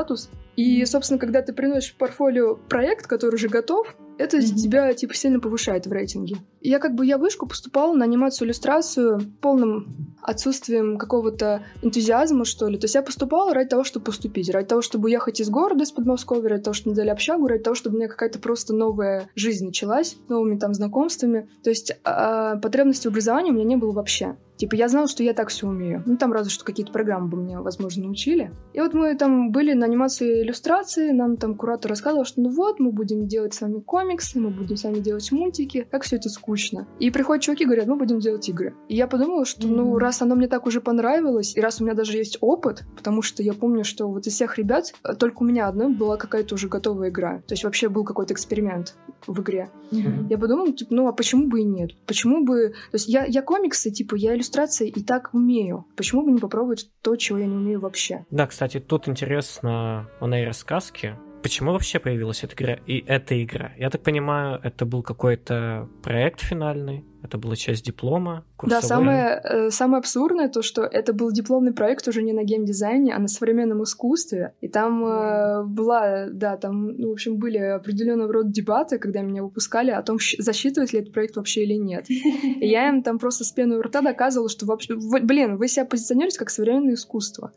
[0.56, 4.54] И, собственно, когда ты приносишь в портфолио проект, который уже готов, это mm-hmm.
[4.54, 6.36] тебя, типа, сильно повышает в рейтинге.
[6.60, 12.68] И я как бы, я вышку поступала на анимацию, иллюстрацию полным отсутствием какого-то энтузиазма, что
[12.68, 12.78] ли.
[12.78, 15.92] То есть я поступала ради того, чтобы поступить, ради того, чтобы уехать из города, из
[15.92, 19.28] Подмосковья, ради того, чтобы мне дали общагу, ради того, чтобы у меня какая-то просто новая
[19.34, 21.48] жизнь началась, новыми там знакомствами.
[21.62, 24.36] То есть а, потребности в образовании у меня не было вообще.
[24.56, 26.02] Типа, я знала, что я так все умею.
[26.06, 28.50] Ну, там разве что какие-то программы бы мне, возможно, научили.
[28.72, 32.80] И вот мы там были на анимации иллюстрации, нам там куратор рассказывал, что ну вот,
[32.80, 36.28] мы будем делать с вами комиксы, мы будем с вами делать мультики, как все это
[36.28, 36.86] скучно.
[37.00, 38.74] И приходят чуваки и говорят, мы будем делать игры.
[38.88, 41.94] И я подумала, что, ну, раз оно мне так уже понравилось, и раз у меня
[41.94, 45.44] даже есть опыт, потому что я помню, что вот из всех ребят э, только у
[45.44, 47.38] меня одной была какая-то уже готовая игра.
[47.48, 48.94] То есть вообще был какой-то эксперимент
[49.26, 49.70] в игре.
[49.90, 50.26] Mm-hmm.
[50.30, 51.90] Я подумала, типа, ну, а почему бы и нет?
[52.06, 52.68] Почему бы...
[52.92, 55.84] То есть я, я комиксы, типа, я иллюстрации и так умею.
[55.96, 58.24] Почему бы не попробовать то, чего я не умею вообще?
[58.30, 61.18] Да, кстати, тут интересно о нейросказке.
[61.42, 62.78] Почему вообще появилась эта игра?
[62.86, 63.72] И эта игра?
[63.78, 67.04] Я так понимаю, это был какой-то проект финальный?
[67.22, 68.44] Это была часть диплома?
[68.56, 68.80] Курсовой?
[68.80, 73.14] Да, самое, э, самое абсурдное то, что это был дипломный проект уже не на геймдизайне,
[73.14, 74.54] а на современном искусстве.
[74.60, 79.42] И там э, была, да, там, ну, в общем, были определенного рода дебаты, когда меня
[79.42, 82.06] выпускали о том, засчитывать ли этот проект вообще или нет.
[82.10, 85.84] И я им там просто с пеной у рта доказывала, что вообще, блин, вы себя
[85.84, 87.52] позиционируете как современное искусство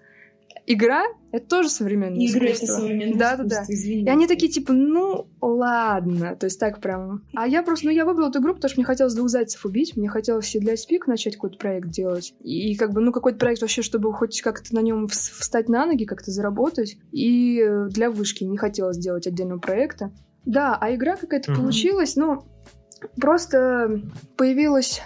[0.69, 2.65] игра— это тоже современное Игры искусство.
[2.65, 3.73] это современное да, искусство, да, да.
[3.73, 4.05] Извините.
[4.05, 6.36] И они такие, типа, ну, ладно.
[6.36, 7.23] То есть так прям.
[7.36, 9.97] А я просто, ну, я выбрала эту игру, потому что мне хотелось двух зайцев убить.
[9.97, 12.36] Мне хотелось и для Спик начать какой-то проект делать.
[12.41, 16.05] И как бы, ну, какой-то проект вообще, чтобы хоть как-то на нем встать на ноги,
[16.05, 16.97] как-то заработать.
[17.12, 20.12] И для вышки не хотелось делать отдельного проекта.
[20.45, 21.55] Да, а игра какая-то mm-hmm.
[21.55, 22.43] получилась, ну,
[23.19, 24.01] просто
[24.38, 25.01] появилась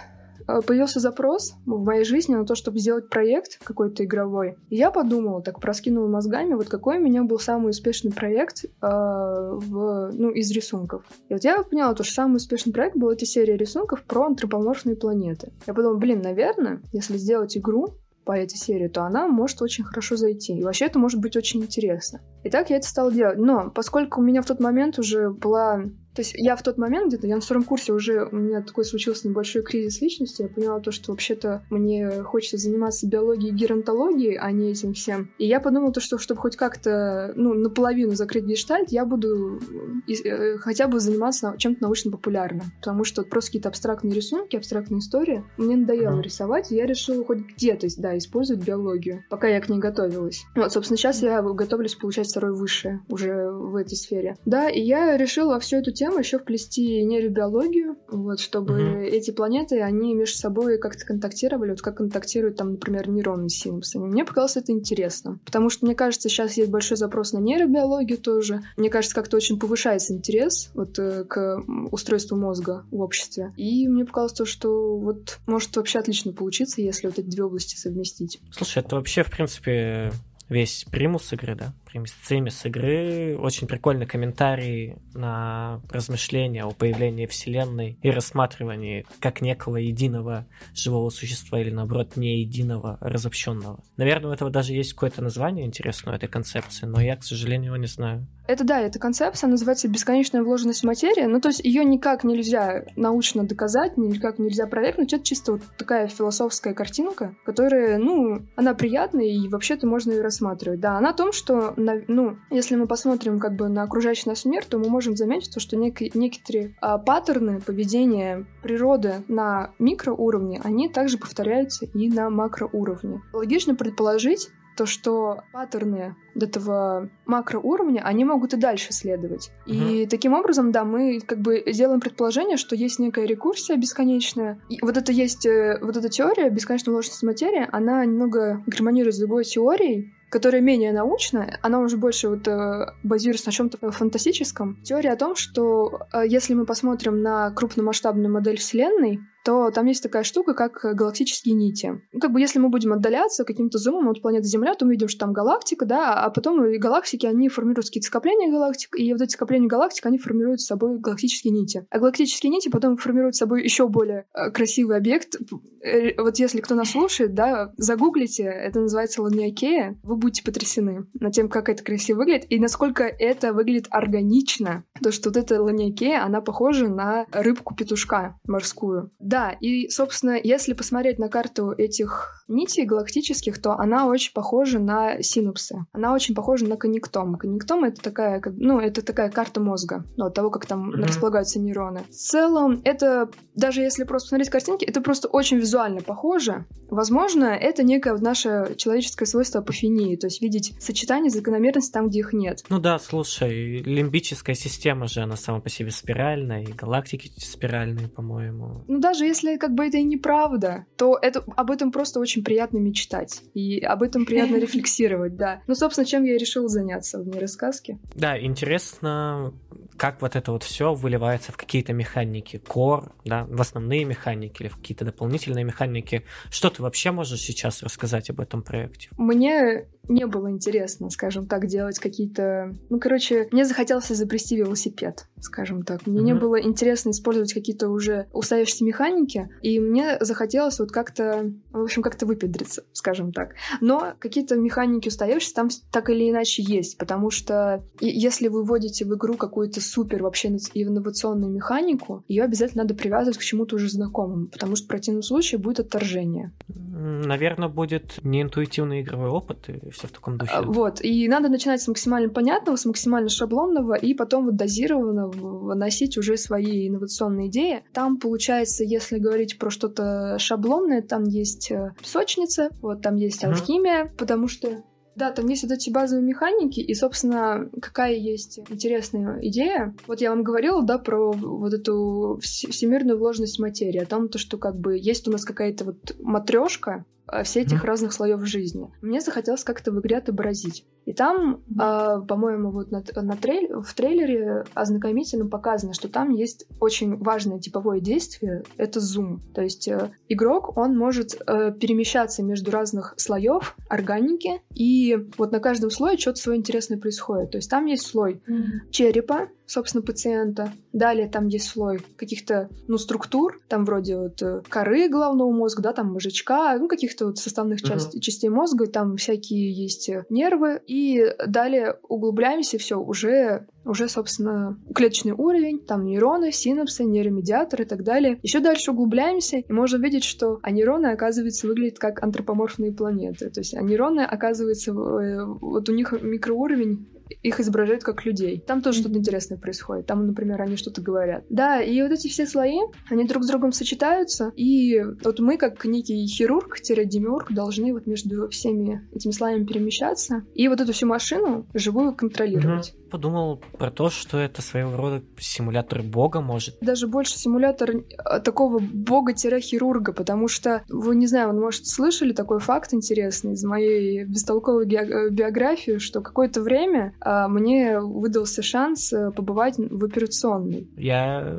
[0.46, 4.56] появился запрос в моей жизни на то, чтобы сделать проект какой-то игровой.
[4.68, 8.68] И я подумала, так проскинула мозгами, вот какой у меня был самый успешный проект э,
[8.80, 11.04] в, ну, из рисунков.
[11.28, 14.96] И вот я поняла, то, что самый успешный проект был эта серия рисунков про антропоморфные
[14.96, 15.52] планеты.
[15.66, 20.16] Я подумала, блин, наверное, если сделать игру, по этой серии, то она может очень хорошо
[20.16, 20.58] зайти.
[20.58, 22.20] И вообще это может быть очень интересно.
[22.42, 23.38] И так я это стала делать.
[23.38, 27.08] Но поскольку у меня в тот момент уже была То есть я в тот момент
[27.08, 30.80] где-то, я на втором курсе уже, у меня такой случился небольшой кризис личности, я поняла
[30.80, 35.30] то, что вообще-то мне хочется заниматься биологией и геронтологией, а не этим всем.
[35.38, 39.60] И я подумала то, что чтобы хоть как-то, ну, наполовину закрыть гештальт, я буду
[40.08, 42.72] э, хотя бы заниматься чем-то научно-популярным.
[42.78, 47.38] Потому что просто какие-то абстрактные рисунки, абстрактные истории, мне надоело рисовать, и я решила хоть
[47.38, 50.44] где-то, да, использовать биологию, пока я к ней готовилась.
[50.54, 54.36] Вот, собственно, сейчас я готовлюсь получать второе высшее уже в этой сфере.
[54.44, 59.04] Да, и я решила всю эту тему еще вплести нейробиологию, вот, чтобы mm-hmm.
[59.06, 63.98] эти планеты, они между собой как-то контактировали, вот как контактируют там, например, нейронные синапсы.
[63.98, 68.62] Мне показалось это интересно, потому что, мне кажется, сейчас есть большой запрос на нейробиологию тоже.
[68.76, 73.52] Мне кажется, как-то очень повышается интерес вот э, к устройству мозга в обществе.
[73.56, 77.76] И мне показалось то, что вот может вообще отлично получиться, если вот эти две области
[77.76, 78.40] совместить.
[78.50, 80.12] Слушай, это вообще, в принципе,
[80.48, 81.74] весь примус игры, да?
[81.94, 83.36] Примус игры.
[83.38, 91.60] Очень прикольный комментарий на размышления о появлении Вселенной и рассматривании как некого единого живого существа
[91.60, 93.78] или, наоборот, не единого, разобщенного.
[93.96, 97.76] Наверное, у этого даже есть какое-то название интересное, этой концепции, но я, к сожалению, его
[97.76, 98.26] не знаю.
[98.46, 101.24] Это да, эта концепция называется бесконечная вложенность материи.
[101.24, 105.14] Ну, то есть ее никак нельзя научно доказать, никак нельзя провернуть.
[105.14, 110.80] Это чисто вот такая философская картинка, которая, ну, она приятная и вообще-то можно ее рассматривать.
[110.80, 111.72] Да, она о том, что,
[112.08, 115.60] ну, если мы посмотрим как бы на окружающий нас мир, то мы можем заметить то,
[115.60, 123.22] что нек- некоторые а, паттерны поведения природы на микроуровне, они также повторяются и на макроуровне.
[123.32, 129.50] Логично предположить, то, что паттерны этого макроуровня, они могут и дальше следовать.
[129.66, 130.02] Uh-huh.
[130.02, 134.60] И таким образом, да, мы как бы делаем предположение, что есть некая рекурсия бесконечная.
[134.68, 139.18] И вот это есть, э, вот эта теория бесконечной множественности материи, она немного гармонирует с
[139.18, 144.82] другой теорией, которая менее научная, она уже больше вот э, базируется на чем-то фантастическом.
[144.82, 150.02] Теория о том, что э, если мы посмотрим на крупномасштабную модель Вселенной, то там есть
[150.02, 152.00] такая штука, как галактические нити.
[152.12, 155.08] Ну, как бы если мы будем отдаляться каким-то зумом от планеты Земля, то мы видим,
[155.08, 159.20] что там галактика, да, а потом и галактики, они формируют какие-то скопления галактик, и вот
[159.20, 161.86] эти скопления галактик, они формируют с собой галактические нити.
[161.90, 165.36] А галактические нити потом формируют с собой еще более э, красивый объект.
[165.82, 171.34] Э, вот если кто нас слушает, да, загуглите, это называется Ланиакея, вы будете потрясены над
[171.34, 174.84] тем, как это красиво выглядит, и насколько это выглядит органично.
[175.02, 179.10] То, что вот эта Ланиакея, она похожа на рыбку-петушка морскую.
[179.34, 185.20] Да, и, собственно, если посмотреть на карту этих нитей галактических, то она очень похожа на
[185.22, 185.86] синапсы.
[185.92, 187.34] Она очень похожа на коннектом.
[187.34, 191.02] Коннектом— это такая, ну, это такая карта мозга, ну, от того, как там mm-hmm.
[191.02, 192.04] располагаются нейроны.
[192.08, 196.66] В целом, это, даже если просто посмотреть картинки, это просто очень визуально похоже.
[196.88, 202.32] Возможно, это некое наше человеческое свойство апофении, то есть видеть сочетание закономерности там, где их
[202.32, 202.62] нет.
[202.68, 208.84] Ну да, слушай, лимбическая система же, она сама по себе спиральная, и галактики спиральные, по-моему.
[208.86, 212.78] Ну даже если как бы это и неправда, то это, об этом просто очень приятно
[212.78, 213.42] мечтать.
[213.54, 215.62] И об этом приятно рефлексировать, да.
[215.66, 217.98] Ну, собственно, чем я решил заняться в нейросказке.
[218.14, 219.52] Да, интересно,
[219.96, 224.68] как вот это вот все выливается в какие-то механики, core, да, в основные механики или
[224.68, 226.24] в какие-то дополнительные механики.
[226.50, 229.08] Что ты вообще можешь сейчас рассказать об этом проекте?
[229.16, 232.74] Мне не было интересно, скажем так, делать какие-то...
[232.90, 236.06] Ну, короче, мне захотелось изобрести велосипед, скажем так.
[236.06, 236.24] Мне mm-hmm.
[236.24, 239.13] не было интересно использовать какие-то уже устоявшиеся механики,
[239.62, 243.54] и мне захотелось вот как-то, в общем, как-то выпендриться, скажем так.
[243.80, 249.14] Но какие-то механики устоявшиеся там так или иначе есть, потому что если вы вводите в
[249.14, 254.76] игру какую-то супер вообще инновационную механику, ее обязательно надо привязывать к чему-то уже знакомому, потому
[254.76, 256.52] что в противном случае будет отторжение.
[256.68, 260.52] Наверное, будет неинтуитивный игровой опыт, и все в таком духе.
[260.54, 265.28] А, вот, и надо начинать с максимально понятного, с максимально шаблонного, и потом вот дозированно
[265.28, 267.82] выносить уже свои инновационные идеи.
[267.92, 274.04] Там, получается, если говорить про что-то шаблонное, там есть э, песочница, вот там есть алхимия,
[274.04, 274.16] mm-hmm.
[274.16, 274.82] потому что
[275.16, 279.94] да, там есть вот эти базовые механики, и, собственно, какая есть интересная идея.
[280.08, 284.58] Вот я вам говорила, да, про вот эту всемирную вложенность материи, о том, то, что
[284.58, 287.86] как бы есть у нас какая-то вот матрешка, Э, все этих mm-hmm.
[287.86, 288.90] разных слоев жизни.
[289.00, 290.84] Мне захотелось как-то в игре отобразить.
[291.04, 296.66] И там, э, по-моему, вот на, на трейль, в трейлере ознакомительно показано, что там есть
[296.80, 299.40] очень важное типовое действие— это зум.
[299.54, 305.60] То есть э, игрок, он может э, перемещаться между разных слоев органики, и вот на
[305.60, 307.50] каждом слое что-то свое интересное происходит.
[307.50, 308.90] То есть там есть слой mm-hmm.
[308.90, 310.72] черепа, собственно, пациента.
[310.92, 315.92] Далее там есть слой каких-то, ну, структур, там вроде вот э, коры головного мозга, да,
[315.92, 317.88] там мозжечка, ну, каких-то вот составных uh-huh.
[317.88, 324.78] частей, частей мозга, там всякие есть э, нервы, и далее углубляемся, все, уже уже, собственно,
[324.94, 328.38] клеточный уровень, там нейроны, синапсы, нейромедиаторы и так далее.
[328.42, 333.50] Еще дальше углубляемся, и можно видеть, что а нейроны, оказывается, выглядят как антропоморфные планеты.
[333.50, 337.08] То есть а нейроны, оказывается, э, вот у них микроуровень
[337.42, 338.62] их изображают как людей.
[338.66, 339.02] Там тоже mm-hmm.
[339.02, 340.06] что-то интересное происходит.
[340.06, 341.44] Там, например, они что-то говорят.
[341.50, 342.78] Да, и вот эти все слои,
[343.10, 349.08] они друг с другом сочетаются, и вот мы, как некий хирург-демиург, должны вот между всеми
[349.12, 352.90] этими слоями перемещаться и вот эту всю машину живую контролировать.
[352.90, 356.76] Mm-hmm подумал про то, что это своего рода симулятор бога, может.
[356.80, 362.58] Даже больше симулятор э, такого бога-хирурга, потому что, вы, не знаю, вы, может, слышали такой
[362.58, 369.30] факт интересный из моей бестолковой э, биографии, что какое-то время а, мне выдался шанс э,
[369.30, 370.88] побывать в операционной.
[370.96, 371.56] Я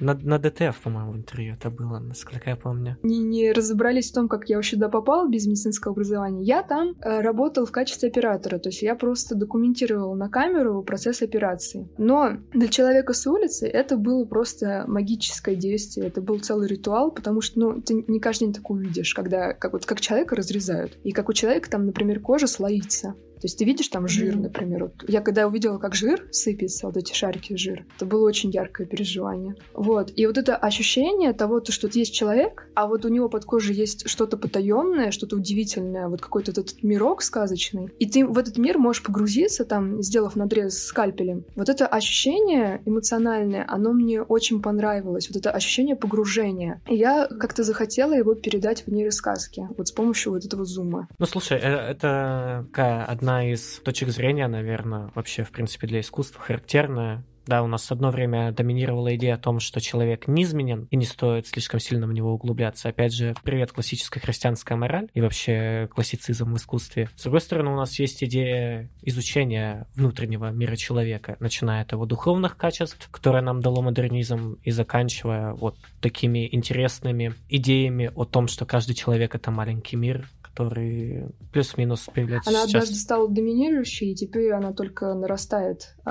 [0.00, 2.98] на, на ДТФ, по-моему, интервью это было, насколько я помню.
[3.02, 6.44] Не, не разобрались в том, как я вообще туда попал без медицинского образования.
[6.44, 11.22] Я там э, работал в качестве оператора, то есть я просто документировал на камеру процесс
[11.22, 11.88] операции.
[11.98, 17.40] Но для человека с улицы это было просто магическое действие, это был целый ритуал, потому
[17.40, 21.12] что, ну, ты не каждый день такое увидишь, когда как, вот, как человека разрезают, и
[21.12, 23.14] как у человека там, например, кожа слоится.
[23.44, 24.84] То есть ты видишь там жир, например.
[24.84, 28.86] Вот я когда увидела, как жир сыпется, вот эти шарики жира, это было очень яркое
[28.86, 29.54] переживание.
[29.74, 30.10] Вот.
[30.16, 33.76] И вот это ощущение того, то, что есть человек, а вот у него под кожей
[33.76, 38.78] есть что-то потаенное, что-то удивительное, вот какой-то этот мирок сказочный, и ты в этот мир
[38.78, 41.44] можешь погрузиться, там, сделав надрез скальпелем.
[41.54, 45.28] Вот это ощущение эмоциональное, оно мне очень понравилось.
[45.28, 46.80] Вот это ощущение погружения.
[46.88, 51.08] И я как-то захотела его передать в нейросказке, вот с помощью вот этого зума.
[51.18, 56.00] Ну, слушай, э, это такая одна одна из точек зрения, наверное, вообще, в принципе, для
[56.00, 57.24] искусства характерная.
[57.46, 61.46] Да, у нас одно время доминировала идея о том, что человек низменен и не стоит
[61.46, 62.88] слишком сильно в него углубляться.
[62.88, 67.10] Опять же, привет классическая христианская мораль и вообще классицизм в искусстве.
[67.16, 72.56] С другой стороны, у нас есть идея изучения внутреннего мира человека, начиная от его духовных
[72.56, 78.94] качеств, которые нам дало модернизм, и заканчивая вот такими интересными идеями о том, что каждый
[78.94, 82.74] человек— это маленький мир, который плюс-минус появляется она сейчас.
[82.74, 86.10] однажды стала доминирующей, и теперь она только нарастает, э,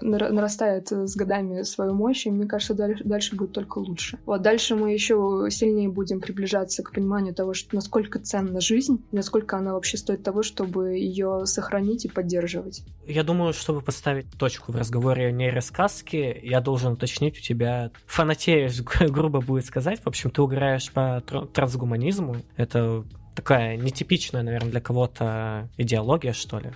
[0.00, 4.18] нарастает с годами свою мощь, и мне кажется, дальше, дальше будет только лучше.
[4.26, 9.56] Вот дальше мы еще сильнее будем приближаться к пониманию того, что насколько ценна жизнь, насколько
[9.56, 12.82] она вообще стоит того, чтобы ее сохранить и поддерживать.
[13.06, 18.82] Я думаю, чтобы поставить точку в разговоре о нейросказке, я должен уточнить у тебя, фанатеешь,
[19.08, 21.22] грубо будет сказать, в общем, ты угораешь по
[21.52, 23.04] трансгуманизму, это
[23.38, 26.72] такая нетипичная, наверное, для кого-то идеология, что ли.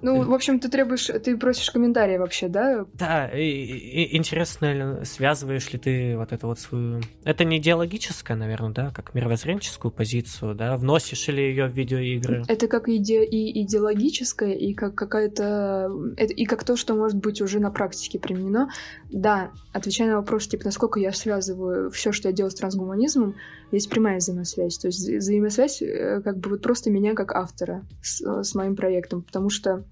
[0.00, 2.86] Ну, в общем, ты требуешь, ты просишь комментарии вообще, да?
[2.94, 7.00] Да, и, и, интересно, связываешь ли ты вот эту вот свою...
[7.24, 10.76] Это не идеологическая, наверное, да, как мировоззренческую позицию, да?
[10.76, 12.44] Вносишь ли ее в видеоигры?
[12.46, 13.24] Это как иде...
[13.24, 15.90] и идеологическая, и как какая-то...
[16.16, 16.32] Это...
[16.32, 18.70] И как то, что может быть уже на практике применено.
[19.10, 23.34] Да, отвечая на вопрос, типа, насколько я связываю все, что я делаю с трансгуманизмом,
[23.72, 24.78] есть прямая взаимосвязь.
[24.78, 25.82] То есть взаимосвязь
[26.24, 29.84] как бы вот просто меня как автора с, э, с моим проектом, потому что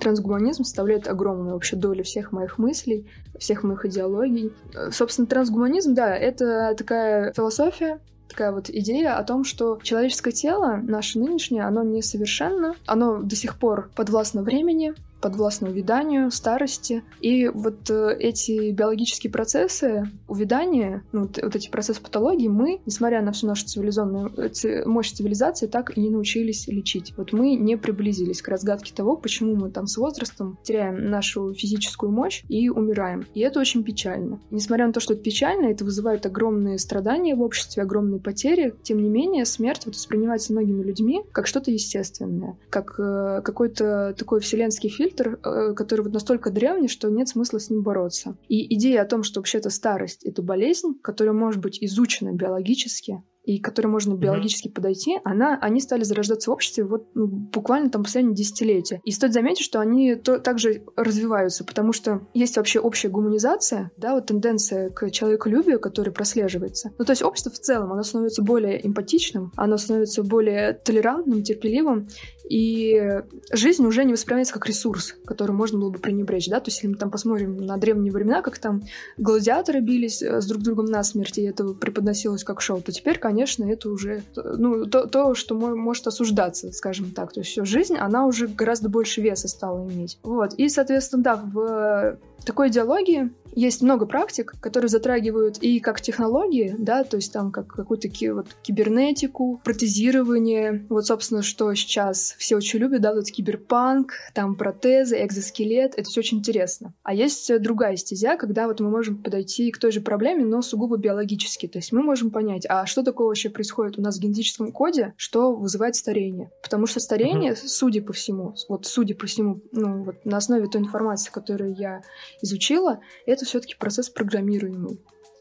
[0.00, 3.08] трансгуманизм составляет огромную вообще долю всех моих мыслей,
[3.38, 4.52] всех моих идеологий.
[4.74, 10.76] Э, собственно, трансгуманизм, да, это такая философия, такая вот идея о том, что человеческое тело,
[10.82, 17.02] наше нынешнее, оно несовершенно, оно до сих пор подвластно времени, подвластно увяданию, старости.
[17.20, 23.22] И вот э, эти биологические процессы увядания, ну, вот, вот эти процессы патологии, мы, несмотря
[23.22, 27.14] на всю нашу цивилизованную э, мощь цивилизации, так и не научились лечить.
[27.16, 32.12] Вот мы не приблизились к разгадке того, почему мы там с возрастом теряем нашу физическую
[32.12, 33.26] мощь и умираем.
[33.34, 34.40] И это очень печально.
[34.50, 39.02] Несмотря на то, что это печально, это вызывает огромные страдания в обществе, огромные потери, тем
[39.02, 44.88] не менее смерть вот воспринимается многими людьми как что-то естественное, как э, какой-то такой вселенский
[44.88, 48.36] фильм, фильтр, э, который вот настолько древний, что нет смысла с ним бороться.
[48.48, 53.60] И идея о том, что вообще-то старость— это болезнь, которая может быть изучена биологически, и
[53.60, 54.74] к которой можно биологически mm-hmm.
[54.74, 59.00] подойти, она, они стали зарождаться в обществе вот ну, буквально там последние десятилетия.
[59.04, 64.14] И стоит заметить, что они то, также развиваются, потому что есть вообще общая гуманизация, да,
[64.14, 66.92] вот тенденция к человеколюбию, которая прослеживается.
[66.98, 72.08] Ну, то есть общество в целом, оно становится более эмпатичным, оно становится более толерантным, терпеливым,
[72.48, 73.22] и
[73.52, 76.88] жизнь уже не воспринимается как ресурс, который можно было бы пренебречь, да, то есть если
[76.88, 78.82] мы там посмотрим на древние времена, как там
[79.16, 83.64] гладиаторы бились э, с друг другом насмерть, и это преподносилось как шоу, то теперь, конечно,
[83.64, 87.32] это уже ну, то, то, что может осуждаться, скажем так.
[87.32, 90.18] То есть все, жизнь, она уже гораздо больше веса стала иметь.
[90.22, 90.54] Вот.
[90.54, 97.02] И, соответственно, да, в такой идеологии есть много практик, которые затрагивают и как технологии, да,
[97.02, 102.78] то есть там как какую-то ки- вот, кибернетику, протезирование, вот, собственно, что сейчас все очень
[102.78, 106.94] любят, да, вот киберпанк, там протезы, экзоскелет, это все очень интересно.
[107.02, 110.96] А есть другая стезя, когда вот мы можем подойти к той же проблеме, но сугубо
[110.96, 114.72] биологически, то есть мы можем понять, а что такое вообще происходит у нас в генетическом
[114.72, 116.50] коде, что вызывает старение.
[116.62, 117.66] Потому что старение, mm-hmm.
[117.66, 122.02] судя по всему, вот судя по всему, ну, вот на основе той информации, которую я
[122.42, 125.00] изучила, это все-таки процесс программируемый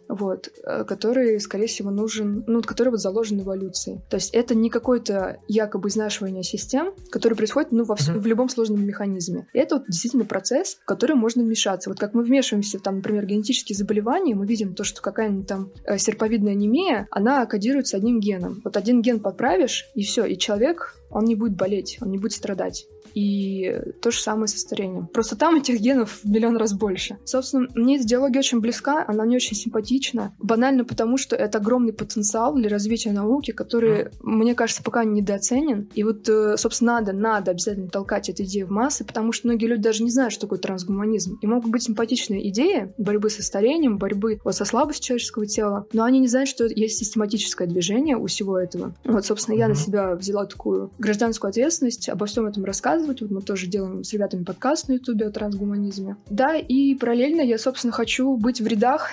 [0.09, 4.01] вот, э, который, скорее всего, нужен, ну, который вот заложен эволюцией.
[4.09, 8.19] То есть это не какое-то якобы изнашивание систем, которое происходит, ну, во вс- mm-hmm.
[8.19, 9.47] в любом сложном механизме.
[9.53, 11.89] Это вот действительно процесс, в который можно вмешаться.
[11.89, 15.97] Вот как мы вмешиваемся там, например, генетические заболевания, мы видим то, что какая-нибудь там э,
[15.97, 18.61] серповидная анемия, она кодируется одним геном.
[18.63, 22.33] Вот один ген подправишь, и все, и человек, он не будет болеть, он не будет
[22.33, 22.87] страдать.
[23.17, 25.07] И то же самое со старением.
[25.07, 27.17] Просто там этих генов в миллион раз больше.
[27.25, 30.35] Собственно, мне эта идеология очень близка, она мне очень симпатична.
[30.37, 34.09] Банально потому, что это огромный потенциал для развития науки, который, mm.
[34.21, 35.89] мне кажется, пока недооценен.
[35.95, 39.65] И вот, э, собственно, надо, надо обязательно толкать эту идею в массы, потому что многие
[39.65, 41.39] люди даже не знают, что такое трансгуманизм.
[41.41, 46.03] И могут быть симпатичные идеи борьбы со старением, борьбы вот, со слабостью человеческого тела, но
[46.03, 48.93] они не знают, что есть систематическое движение у всего этого.
[49.05, 53.21] Вот, собственно, я на себя взяла такую гражданскую ответственность, обо всем этом рассказывать, рассказывать.
[53.21, 56.17] Вот мы тоже делаем с ребятами подкаст на Ютубе о трансгуманизме.
[56.29, 59.09] Да, и параллельно я, собственно, хочу быть в рядах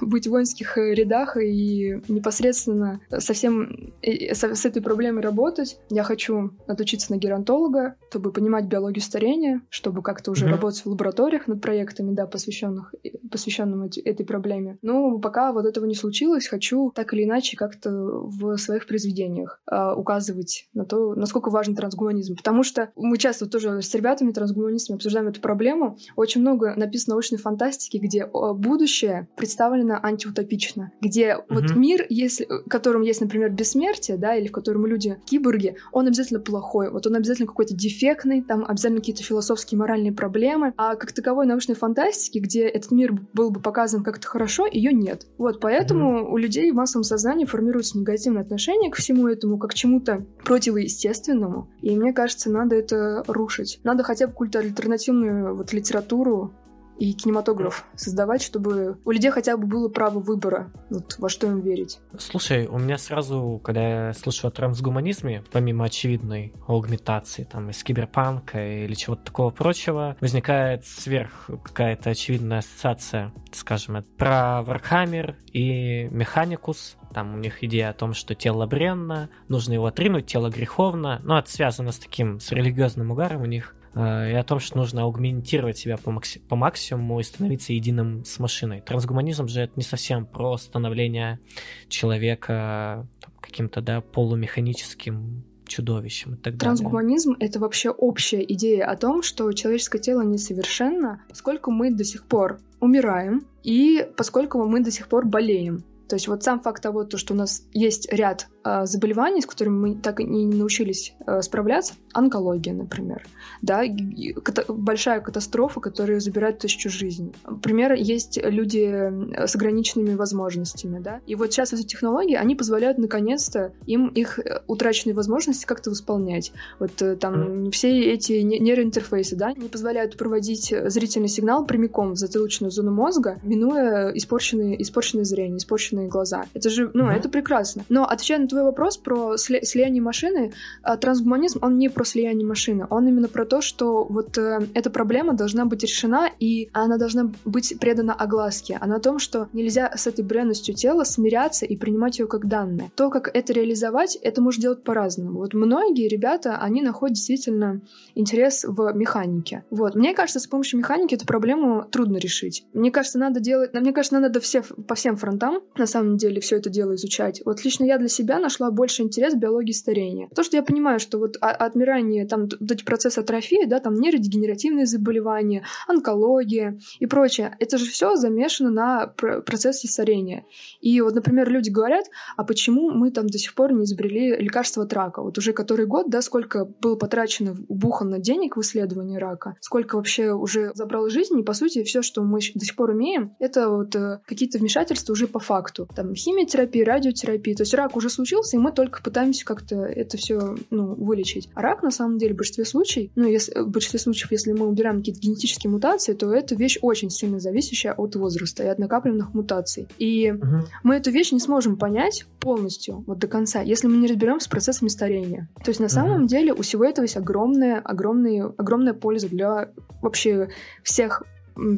[0.00, 5.78] быть в воинских э, рядах и непосредственно со всем с этой проблемой работать.
[5.90, 10.50] Я хочу отучиться на геронтолога, чтобы понимать биологию старения, чтобы как-то уже mm-hmm.
[10.50, 12.94] работать в лабораториях над проектами, да, посвященных
[13.30, 14.78] посвященным этой проблеме.
[14.82, 19.92] Но пока вот этого не случилось, хочу так или иначе как-то в своих произведениях э,
[19.94, 22.36] указывать на то, насколько важен трансгуманизм.
[22.36, 25.98] Потому что мы часто тоже с ребятами трансгуманистами обсуждаем эту проблему.
[26.16, 31.44] Очень много написано научной фантастики, где будущее представлено довольно антиутопично, где угу.
[31.54, 36.06] вот мир, если, в котором есть, например, бессмертие, да, или в котором люди киборги, он
[36.06, 41.12] обязательно плохой, вот он обязательно какой-то дефектный, там обязательно какие-то философские, моральные проблемы, а как
[41.12, 45.26] таковой научной фантастики, где этот мир был бы показан как-то хорошо, ее нет.
[45.38, 46.34] Вот, поэтому угу.
[46.34, 51.68] у людей в массовом сознании формируется негативное отношение к всему этому, как к чему-то противоестественному,
[51.82, 53.80] и мне кажется, надо это рушить.
[53.84, 56.52] Надо хотя бы какую-то альтернативную вот литературу
[56.98, 61.60] и кинематограф создавать, чтобы у людей хотя бы было право выбора, вот во что им
[61.60, 62.00] верить.
[62.18, 68.84] Слушай, у меня сразу, когда я слышу о трансгуманизме, помимо очевидной аугментации там из киберпанка
[68.84, 77.34] или чего-то такого прочего, возникает сверх какая-то очевидная ассоциация, скажем, про Warhammer и Mechanicus, там
[77.34, 81.20] у них идея о том, что тело бренно, нужно его отринуть, тело греховно.
[81.24, 83.74] Ну, это связано с таким, с религиозным угаром у них.
[83.98, 88.24] Э, и о том, что нужно аугментировать себя по, макси- по максимуму и становиться единым
[88.24, 88.80] с машиной.
[88.80, 91.40] Трансгуманизм же это не совсем про становление
[91.88, 93.08] человека
[93.40, 96.76] каким-то да, полумеханическим чудовищем и так далее.
[96.76, 102.24] Трансгуманизм— это вообще общая идея о том, что человеческое тело несовершенно, поскольку мы до сих
[102.24, 105.84] пор умираем, и поскольку мы до сих пор болеем.
[106.08, 109.46] То есть вот сам факт того, то, что у нас есть ряд э, заболеваний, с
[109.46, 113.26] которыми мы так и не научились э, справляться, онкология, например,
[113.62, 117.32] да, ката- большая катастрофа, которая забирает тысячу жизней.
[117.46, 119.12] Например, есть люди
[119.46, 124.62] с ограниченными возможностями, да, и вот сейчас эти технологии, они позволяют наконец-то им их э,
[124.66, 126.52] утраченные возможности как-то восполнять.
[126.78, 132.70] Вот э, там все эти нейроинтерфейсы, да, не позволяют проводить зрительный сигнал прямиком в затылочную
[132.70, 136.44] зону мозга, минуя испорченное, испорченное зрение, испорченные собственные глаза.
[136.54, 137.16] Это же, ну, mm-hmm.
[137.16, 137.84] это прекрасно.
[137.88, 140.52] Но отвечая на твой вопрос про сли- слияние машины,
[140.84, 144.90] э, трансгуманизм, он не про слияние машины, он именно про то, что вот э, эта
[144.90, 148.78] проблема должна быть решена, и она должна быть предана огласке.
[148.80, 152.90] Она о том, что нельзя с этой бренностью тела смиряться и принимать ее как данное.
[152.94, 155.38] То, как это реализовать, это можно делать по-разному.
[155.38, 157.80] Вот многие ребята, они находят действительно
[158.14, 159.64] интерес в механике.
[159.70, 159.94] Вот.
[159.94, 162.64] Мне кажется, с помощью механики эту проблему трудно решить.
[162.72, 163.72] Мне кажется, надо делать...
[163.74, 167.42] Мне кажется, надо все, по всем фронтам на самом деле все это дело изучать.
[167.44, 170.28] Вот лично я для себя нашла больше интерес в биологии старения.
[170.34, 174.86] То, что я понимаю, что вот отмирание, там, вот эти процессы атрофии, да, там нейродегенеративные
[174.86, 180.44] заболевания, онкология и прочее, это же все замешано на процессе старения.
[180.80, 184.84] И вот, например, люди говорят, а почему мы там до сих пор не изобрели лекарство
[184.84, 185.22] от рака?
[185.22, 190.32] Вот уже который год, да, сколько было потрачено, убухано денег в исследовании рака, сколько вообще
[190.32, 193.94] уже забрало жизни, и, по сути, все, что мы до сих пор имеем, это вот
[193.96, 195.77] э, какие-то вмешательства уже по факту.
[195.86, 197.54] Там химиотерапия, радиотерапия.
[197.54, 201.48] То есть рак уже случился и мы только пытаемся как-то это все ну, вылечить.
[201.54, 204.66] А рак, на самом деле, в большинстве случаев, ну, если, в большинстве случаев, если мы
[204.66, 209.34] убираем какие-то генетические мутации, то это вещь очень сильно зависящая от возраста и от накапливаемых
[209.34, 209.88] мутаций.
[209.98, 210.66] И угу.
[210.82, 214.48] мы эту вещь не сможем понять полностью, вот до конца, если мы не разберемся с
[214.48, 215.48] процессами старения.
[215.64, 216.28] То есть на самом угу.
[216.28, 219.70] деле у всего этого есть огромная, огромная, огромная польза для
[220.02, 220.48] вообще
[220.82, 221.22] всех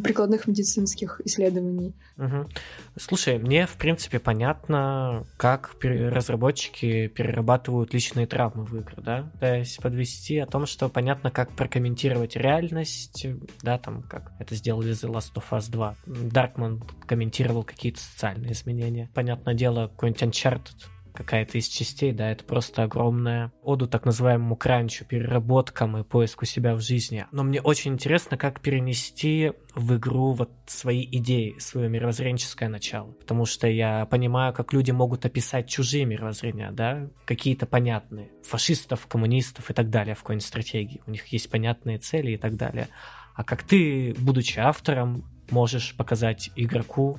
[0.03, 1.95] прикладных медицинских исследований.
[2.19, 2.49] Угу.
[2.99, 9.33] Слушай, мне в принципе понятно, как разработчики перерабатывают личные травмы в игры, да?
[9.41, 13.27] То подвести о том, что понятно, как прокомментировать реальность,
[13.63, 15.97] да, там, как это сделали The Last of Us 2.
[16.07, 19.11] Даркман комментировал какие-то социальные изменения.
[19.15, 25.05] Понятное дело, какой-нибудь Uncharted какая-то из частей, да, это просто огромная оду так называемому кранчу,
[25.05, 27.27] переработкам и поиску себя в жизни.
[27.33, 33.13] Но мне очень интересно, как перенести в игру вот свои идеи, свое мировоззренческое начало.
[33.13, 38.31] Потому что я понимаю, как люди могут описать чужие мировоззрения, да, какие-то понятные.
[38.43, 41.03] Фашистов, коммунистов и так далее в какой-нибудь стратегии.
[41.07, 42.89] У них есть понятные цели и так далее.
[43.35, 47.19] А как ты, будучи автором, можешь показать игроку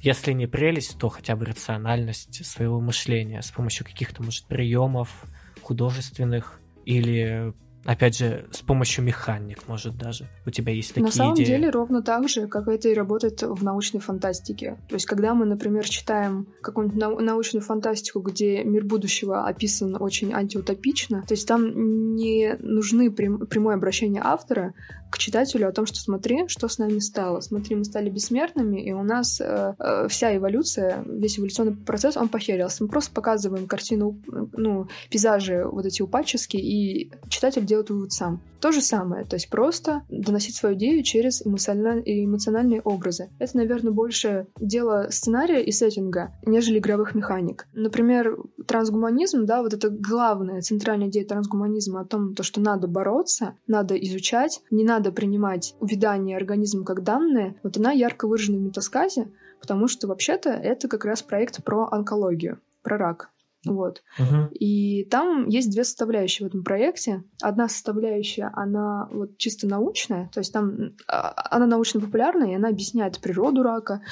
[0.00, 5.24] если не прелесть, то хотя бы рациональность своего мышления с помощью каких-то, может, приемов
[5.62, 7.52] художественных или
[7.84, 10.28] Опять же, с помощью механик, может, даже.
[10.44, 11.44] У тебя есть такие На самом идеи.
[11.46, 14.76] деле, ровно так же, как это и работает в научной фантастике.
[14.88, 20.34] То есть, когда мы, например, читаем какую-нибудь нау- научную фантастику, где мир будущего описан очень
[20.34, 24.74] антиутопично, то есть там не нужны прям- прямое обращение автора
[25.10, 27.40] к читателю о том, что смотри, что с нами стало.
[27.40, 32.28] Смотри, мы стали бессмертными, и у нас э, э, вся эволюция, весь эволюционный процесс, он
[32.28, 32.82] похерился.
[32.82, 34.18] Мы просто показываем картину,
[34.52, 38.40] ну, пейзажи вот эти упадческие, и читатель делает вывод сам.
[38.60, 43.30] То же самое, то есть просто доносить свою идею через эмоциональные, эмоциональные образы.
[43.38, 47.68] Это, наверное, больше дело сценария и сеттинга, нежели игровых механик.
[47.72, 48.36] Например,
[48.66, 53.94] трансгуманизм, да, вот это главная, центральная идея трансгуманизма о том, то, что надо бороться, надо
[53.94, 59.88] изучать, не надо принимать увядание организма как данное, вот она ярко выражена в метасказе, потому
[59.88, 63.30] что вообще-то это как раз проект про онкологию, про рак.
[63.66, 64.02] Вот.
[64.18, 64.52] Uh-huh.
[64.52, 67.24] И там есть две составляющие в этом проекте.
[67.42, 73.20] Одна составляющая, она вот чисто научная, то есть там а, она научно-популярная, и она объясняет
[73.20, 74.02] природу рака,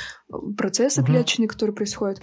[0.57, 1.07] процессы uh-huh.
[1.07, 2.21] клеточные, которые происходят.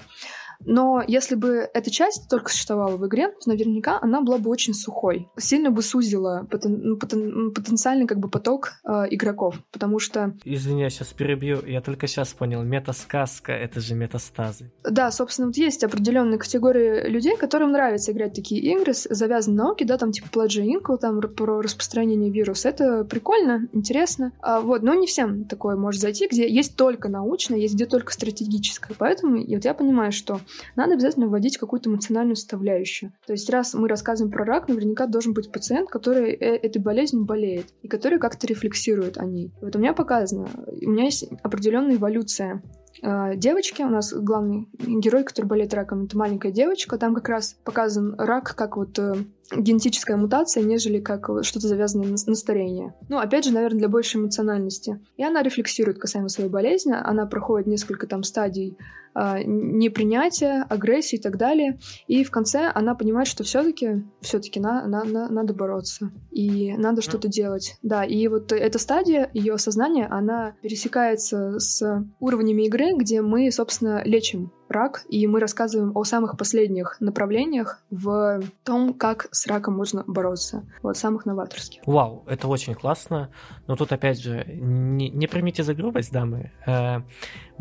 [0.65, 4.73] Но если бы эта часть только существовала в игре, то наверняка она была бы очень
[4.73, 5.29] сухой.
[5.37, 10.33] Сильно бы сузила потен, ну, потен, потенциальный как бы поток э, игроков, потому что...
[10.43, 11.65] Извини, я сейчас перебью.
[11.65, 12.63] Я только сейчас понял.
[12.63, 14.71] Метасказка— это же метастазы.
[14.83, 19.85] Да, собственно, вот есть определенные категории людей, которым нравится играть такие игры, завязанные на науке,
[19.85, 22.69] да, там типа Pledge Inc., там про распространение вируса.
[22.69, 24.31] Это прикольно, интересно.
[24.41, 28.11] А, вот, но не всем такое может зайти, где есть только научное, есть где только
[28.11, 28.95] стратегическое.
[28.97, 30.39] Поэтому вот я понимаю, что
[30.75, 33.13] надо обязательно вводить какую-то эмоциональную составляющую.
[33.25, 37.25] То есть раз мы рассказываем про рак, наверняка должен быть пациент, который э, этой болезнью
[37.25, 39.51] болеет и который как-то рефлексирует о ней.
[39.61, 42.61] Вот у меня показано, у меня есть определенная эволюция
[43.01, 43.81] э, девочки.
[43.81, 46.97] У нас главный герой, который болеет раком, это маленькая девочка.
[46.97, 49.15] Там как раз показан рак как вот э,
[49.51, 52.93] генетическая мутация, нежели как что-то завязанное на, на старение.
[53.09, 54.99] Ну, опять же, наверное, для большей эмоциональности.
[55.17, 56.93] И она рефлексирует касаемо своей болезни.
[56.93, 58.77] Она проходит несколько там стадий
[59.15, 61.79] э, непринятия, агрессии и так далее.
[62.07, 67.01] И в конце она понимает, что все-таки все-таки на, на, на, надо бороться и надо
[67.01, 67.75] что-то делать.
[67.83, 74.01] Да, и вот эта стадия ее сознания, она пересекается с уровнями игры, где мы, собственно,
[74.03, 80.03] лечим рак, и мы рассказываем о самых последних направлениях в том, как с раком можно
[80.07, 80.65] бороться.
[80.81, 81.81] Вот, самых новаторских.
[81.85, 83.29] Вау, это очень классно.
[83.67, 86.51] Но тут, опять же, не, не примите за грубость, дамы.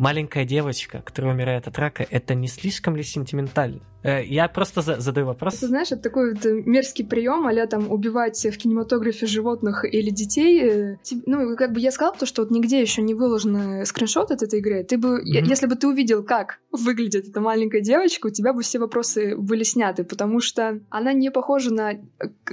[0.03, 3.81] Э, маленькая девочка, которая умирает от рака, это не слишком ли сентиментально?
[4.03, 5.55] Э, я просто за задаю вопрос.
[5.55, 10.61] Ты знаешь, это такой вот мерзкий прием, а там убивать в кинематографе животных или детей.
[10.63, 14.43] Э, ну, как бы я сказала, то, что вот нигде еще не выложен скриншот от
[14.43, 14.83] этой игры.
[14.83, 15.45] Ты бы, mm-hmm.
[15.47, 19.63] если бы ты увидел, как выглядит эта маленькая девочка, у тебя бы все вопросы были
[19.63, 21.93] сняты, потому что она не похожа на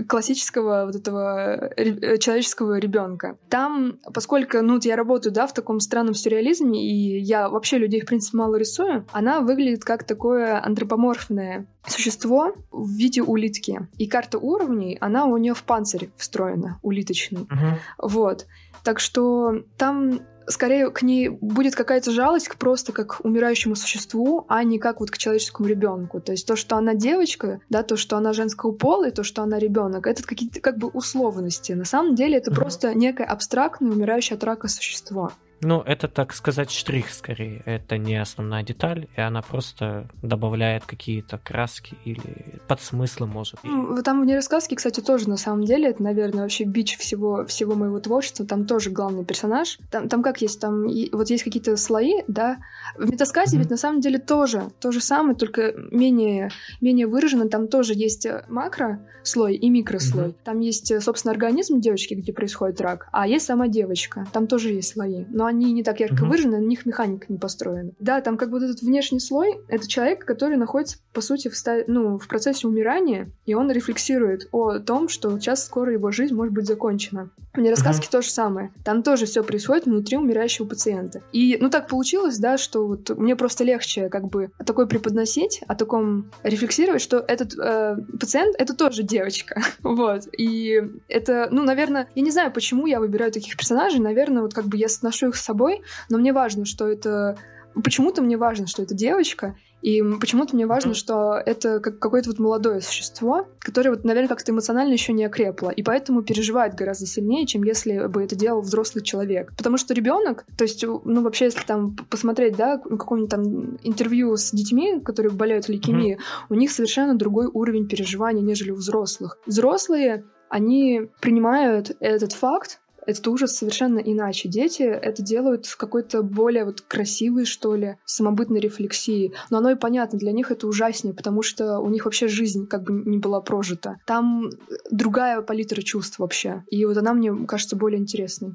[0.08, 1.72] классического вот этого
[2.18, 3.38] человеческого ребенка.
[3.48, 8.06] Там, поскольку, ну, я работаю, да, в таком странном сюрреализме, и я вообще людей, в
[8.06, 13.88] принципе, мало рисую, она выглядит как такое антропоморфное существо в виде улитки.
[13.98, 17.44] И карта уровней, она у нее в панцире встроена, улиточный.
[17.44, 17.76] Uh-huh.
[17.98, 18.46] Вот.
[18.82, 24.62] Так что там скорее к ней будет какая-то жалость просто как к умирающему существу, а
[24.64, 26.20] не как вот к человеческому ребенку.
[26.20, 29.42] То есть то, что она девочка, да, то, что она женского пола, и то, что
[29.42, 31.72] она ребенок, это какие-то как бы условности.
[31.72, 32.54] На самом деле это uh-huh.
[32.56, 35.32] просто некое абстрактное умирающее от рака существо.
[35.62, 37.62] Ну, это, так сказать, штрих скорее.
[37.66, 43.58] Это не основная деталь, и она просто добавляет какие-то краски или подсмыслы, может.
[43.62, 47.74] Ну, там в нерассказке, кстати, тоже на самом деле, это, наверное, вообще бич всего, всего
[47.74, 48.46] моего творчества.
[48.46, 49.78] Там тоже главный персонаж.
[49.90, 52.58] Там, там как есть, там вот есть какие-то слои, да.
[52.96, 53.60] В метасказе mm-hmm.
[53.60, 56.50] ведь на самом деле тоже то же самое, только менее,
[56.80, 57.48] менее выражено.
[57.48, 60.28] Там тоже есть макро слой и микрослой.
[60.28, 60.36] Mm-hmm.
[60.44, 64.26] Там есть, собственно, организм девочки, где происходит рак, а есть сама девочка.
[64.32, 65.26] Там тоже есть слои.
[65.28, 66.28] Но они не так ярко mm-hmm.
[66.28, 67.92] выражены, на них механика не построена.
[67.98, 71.78] Да, там как бы этот внешний слой— это человек, который находится, по сути, в, ста...
[71.86, 76.54] ну, в процессе умирания, и он рефлексирует о том, что сейчас скоро его жизнь может
[76.54, 77.30] быть закончена.
[77.52, 78.12] В нерассказке mm-hmm.
[78.12, 78.72] то же самое.
[78.84, 81.20] Там тоже все происходит внутри умирающего пациента.
[81.32, 85.74] И, ну, так получилось, да, что вот мне просто легче как бы такое преподносить, о
[85.74, 89.62] таком рефлексировать, что этот э, пациент— это тоже девочка.
[89.82, 90.28] вот.
[90.38, 93.98] И это, ну, наверное, я не знаю, почему я выбираю таких персонажей.
[93.98, 97.36] Наверное, вот как бы я отношу их собой, но мне важно, что это...
[97.84, 102.38] Почему-то мне важно, что это девочка, и почему-то мне важно, что это как какое-то вот
[102.38, 107.46] молодое существо, которое вот, наверное, как-то эмоционально еще не окрепло, и поэтому переживает гораздо сильнее,
[107.46, 109.52] чем если бы это делал взрослый человек.
[109.56, 114.50] Потому что ребенок, то есть, ну, вообще, если там посмотреть, да, какое-нибудь там интервью с
[114.50, 116.46] детьми, которые болеют лейкемией, mm-hmm.
[116.50, 119.38] у них совершенно другой уровень переживания, нежели у взрослых.
[119.46, 122.80] Взрослые они принимают этот факт
[123.10, 124.48] этот ужас совершенно иначе.
[124.48, 129.34] Дети это делают с какой-то более вот красивой, что ли, самобытной рефлексией.
[129.50, 132.84] Но оно и понятно, для них это ужаснее, потому что у них вообще жизнь как
[132.84, 133.96] бы не была прожита.
[134.06, 134.50] Там
[134.90, 136.64] другая палитра чувств вообще.
[136.70, 138.54] И вот она мне кажется более интересной.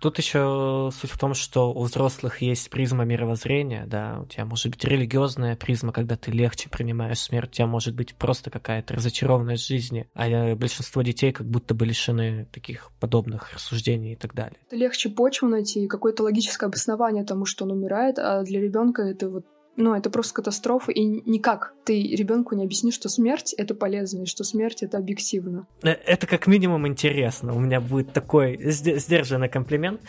[0.00, 4.70] Тут еще суть в том, что у взрослых есть призма мировоззрения, да, у тебя может
[4.70, 9.66] быть религиозная призма, когда ты легче принимаешь смерть, у тебя может быть просто какая-то разочарованность
[9.66, 14.58] жизни, а большинство детей как будто бы лишены таких подобных рассуждений и так далее.
[14.70, 19.44] Легче почву найти, какое-то логическое обоснование тому, что он умирает, а для ребенка это вот
[19.76, 24.26] ну, это просто катастрофа, и никак ты ребенку не объяснишь, что смерть это полезно, и
[24.26, 25.66] что смерть это объективно.
[25.82, 27.54] Э, это как минимум интересно.
[27.54, 30.00] У меня будет такой сдержанный комплимент.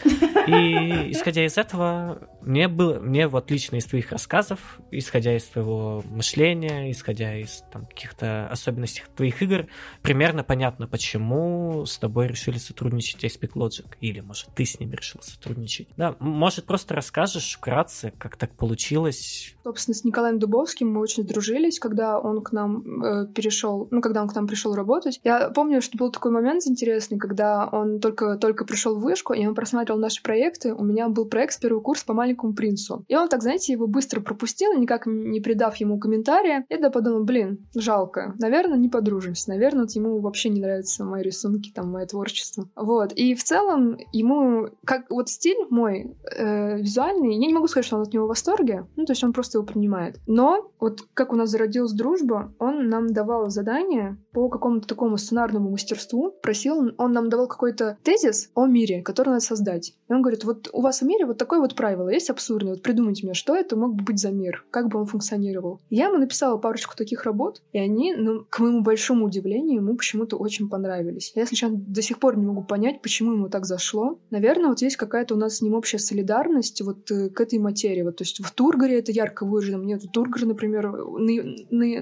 [0.48, 6.04] И исходя из этого, мне было, мне вот лично из твоих рассказов, исходя из твоего
[6.10, 9.68] мышления, исходя из там, каких-то особенностей твоих игр,
[10.02, 13.88] примерно понятно, почему с тобой решили сотрудничать Aspect Logic.
[14.02, 15.88] Или, может, ты с ними решил сотрудничать.
[15.98, 21.80] Да, может, просто расскажешь вкратце, как так получилось, Собственно, с Николаем Дубовским мы очень дружились,
[21.80, 25.20] когда он к нам э, перешел, ну, когда он к нам пришел работать.
[25.24, 29.46] Я помню, что был такой момент интересный, когда он только, только пришел в вышку, и
[29.46, 30.74] он просматривал наши проекты.
[30.74, 33.06] У меня был проект с первого курса по маленькому принцу.
[33.08, 36.66] И он так, знаете, его быстро пропустил, никак не придав ему комментария.
[36.70, 38.36] Я тогда подумала, блин, жалко.
[38.40, 39.50] Наверное, не подружимся.
[39.50, 42.70] Наверное, вот ему вообще не нравятся мои рисунки, там, мое творчество.
[42.76, 43.14] Вот.
[43.14, 47.98] И в целом ему, как вот стиль мой э, визуальный, я не могу сказать, что
[47.98, 48.88] он от него в восторге.
[48.96, 50.20] Ну, то есть он просто его принимает.
[50.28, 55.70] Но вот как у нас зародилась дружба, он нам давал задания по какому-то такому сценарному
[55.70, 59.94] мастерству, просил, он нам давал какой-то тезис о мире, который надо создать.
[60.10, 62.84] И он говорит, вот у вас в мире вот такое вот правило есть абсурдное, вот
[62.84, 65.80] придумайте мне, что это мог бы быть за мир, как бы он функционировал.
[65.90, 70.38] Я ему написала парочку таких работ, и они, ну, к моему большому удивлению, ему почему-то
[70.38, 71.32] очень понравились.
[71.36, 74.20] Я, если до сих пор не могу понять, почему ему так зашло.
[74.30, 78.02] Наверное, вот есть какая-то у нас с ним общая солидарность вот э, к этой материи.
[78.02, 79.78] Вот, то есть в Тургаре это ярко выражено.
[79.78, 80.92] Мне этот Тургар, например,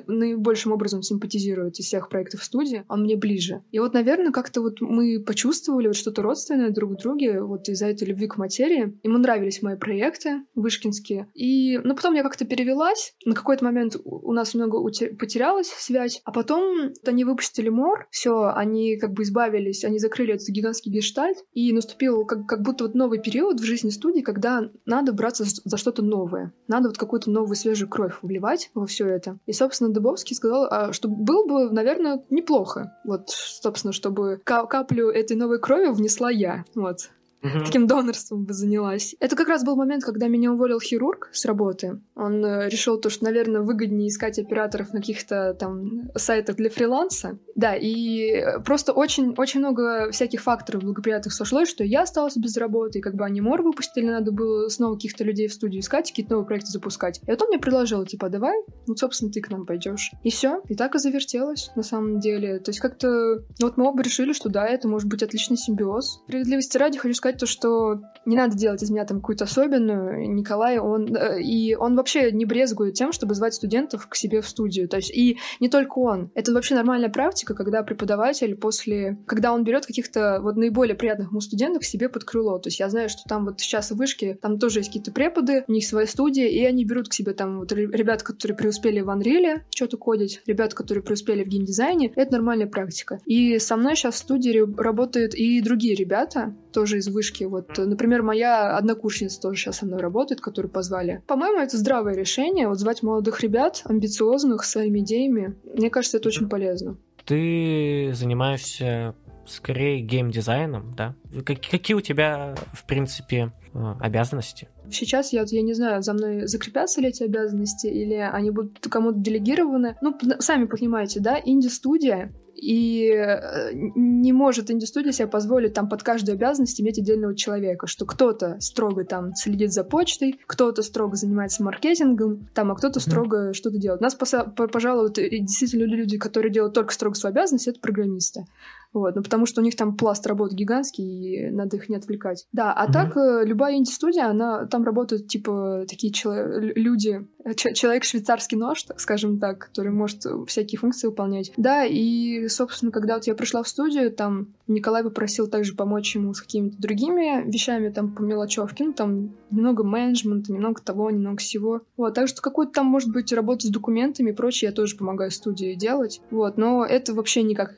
[0.07, 2.83] наибольшим образом симпатизирует из всех проектов студии.
[2.87, 3.61] Он мне ближе.
[3.71, 7.87] И вот, наверное, как-то вот мы почувствовали вот что-то родственное друг к друге вот из-за
[7.87, 8.97] этой любви к материи.
[9.03, 10.08] Ему нравились мои проекты
[10.55, 11.27] вышкинские.
[11.33, 13.13] И, ну, потом я как-то перевелась.
[13.25, 16.21] На какой-то момент у нас много потерялась связь.
[16.23, 18.07] А потом они выпустили Мор.
[18.11, 21.37] Все, они как бы избавились, они закрыли этот гигантский гештальт.
[21.53, 25.77] И наступил как, как будто вот новый период в жизни студии, когда надо браться за
[25.77, 26.53] что-то новое.
[26.67, 29.39] Надо вот какую-то новую свежую кровь вливать во все это.
[29.45, 32.97] И, собственно, Дубовский сказал, а, что было бы, наверное, неплохо.
[33.05, 36.65] Вот, собственно, чтобы каплю этой новой крови внесла я.
[36.75, 37.09] Вот
[37.41, 37.65] угу.
[37.65, 39.15] таким донорством бы занялась.
[39.19, 41.99] Это как раз был момент, когда меня уволил хирург с работы.
[42.15, 47.39] Он э, решил то, что, наверное, выгоднее искать операторов на каких-то там сайтах для фриланса.
[47.55, 53.01] Да, и просто очень-очень много всяких факторов благоприятных сошлось, что я осталась без работы, и
[53.01, 56.47] как бы они мор выпустили, надо было снова каких-то людей в студию искать, какие-то новые
[56.47, 57.19] проекты запускать.
[57.27, 58.55] И вот он мне предложил, типа, давай,
[58.87, 60.11] ну, собственно, ты к нам пойдешь.
[60.23, 60.61] И все.
[60.69, 62.59] И так и завертелось, на самом деле.
[62.59, 63.43] То есть как-то...
[63.61, 66.21] Вот мы оба решили, что да, это может быть отличный симбиоз.
[66.25, 70.29] Справедливости ради хочу сказать, сказать то, что не надо делать из меня там какую-то особенную.
[70.33, 71.15] Николай, он...
[71.15, 74.87] Э, и он вообще не брезгует тем, чтобы звать студентов к себе в студию.
[74.87, 76.31] То есть и не только он.
[76.35, 79.17] Это вообще нормальная практика, когда преподаватель после...
[79.25, 82.59] Когда он берет каких-то вот наиболее приятных ему студентов к себе под крыло.
[82.59, 85.63] То есть я знаю, что там вот сейчас в вышке, там тоже есть какие-то преподы,
[85.67, 89.09] у них своя студия, и они берут к себе там вот ребят, которые преуспели в
[89.09, 92.11] Unreal, что-то кодить, ребят, которые преуспели в геймдизайне.
[92.15, 93.19] Это нормальная практика.
[93.25, 97.18] И со мной сейчас в студии работают и другие ребята, тоже из вышки.
[97.45, 101.21] Вот, например, моя однокурсница тоже сейчас со мной работает, которую позвали.
[101.27, 105.55] По-моему, это здравое решение, вот звать молодых ребят, амбициозных, своими идеями.
[105.63, 106.97] Мне кажется, это очень полезно.
[107.25, 109.15] Ты занимаешься
[109.45, 111.15] скорее геймдизайном, да?
[111.43, 113.51] Какие у тебя, в принципе,
[113.99, 114.67] обязанности?
[114.91, 119.19] Сейчас я, я не знаю, за мной закрепятся ли эти обязанности, или они будут кому-то
[119.19, 119.97] делегированы.
[120.01, 126.35] Ну, сами понимаете, да, инди-студия, и э, не может инди-студия себе позволить там под каждую
[126.35, 132.49] обязанность иметь отдельного человека, что кто-то строго там следит за почтой, кто-то строго занимается маркетингом,
[132.53, 133.53] там, а кто-то строго mm-hmm.
[133.53, 134.01] что-то делает.
[134.01, 138.45] Нас, пожалуй, вот, действительно люди, которые делают только строго свою обязанность, это программисты.
[138.91, 142.47] Вот, ну потому что у них там пласт работы гигантский, и надо их не отвлекать.
[142.51, 142.91] Да, а mm-hmm.
[142.91, 148.99] так э, любая инди-студия, она там работают типа такие чело- люди, человек швейцарский нож, так
[148.99, 151.51] скажем так, который может всякие функции выполнять.
[151.57, 156.33] Да, и собственно, когда вот я пришла в студию, там Николай попросил также помочь ему
[156.33, 161.81] с какими-то другими вещами, там по мелочевке, ну там немного менеджмента, немного того, немного всего.
[161.97, 165.31] Вот, так что какую-то там, может быть, работу с документами и прочее я тоже помогаю
[165.31, 166.21] студии делать.
[166.31, 167.75] Вот, но это вообще никак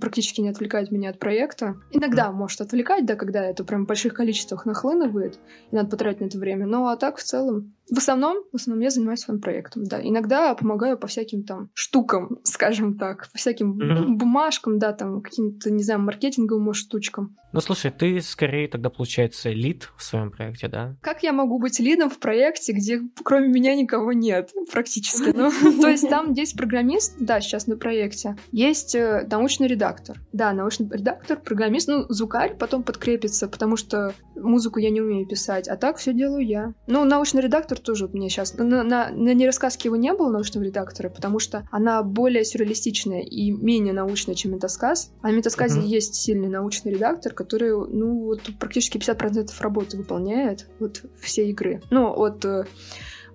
[0.00, 1.76] практически не отвлекает меня от проекта.
[1.90, 5.38] Иногда может отвлекать, да, когда это прям в больших количествах нахлынывает,
[5.70, 6.66] и надо потратить на это время.
[6.66, 10.00] Но а так в целом в основном, в основном я занимаюсь своим проектом, да.
[10.02, 14.06] Иногда помогаю по всяким там штукам, скажем так, по всяким mm-hmm.
[14.16, 17.36] бумажкам, да, там каким-то, не знаю, маркетинговым, может, штучкам.
[17.52, 20.96] Ну, слушай, ты скорее тогда, получается, лид в своем проекте, да?
[21.02, 25.30] Как я могу быть лидом в проекте, где кроме меня никого нет, практически?
[25.34, 30.20] Ну, то есть там есть программист, да, сейчас на проекте, есть э, научный редактор.
[30.32, 35.68] Да, научный редактор, программист, ну, звукарь потом подкрепится, потому что музыку я не умею писать,
[35.68, 36.72] а так все делаю я.
[36.86, 38.54] Ну, научный редактор тоже мне сейчас...
[38.54, 43.50] На, на, на нерассказке его не было научного редактора, потому что она более сюрреалистичная и
[43.50, 45.12] менее научная, чем метасказ.
[45.22, 45.86] А в метасказе uh-huh.
[45.86, 51.80] есть сильный научный редактор, который, ну, вот практически 50% работы выполняет вот все игры.
[51.90, 52.64] Ну, от э,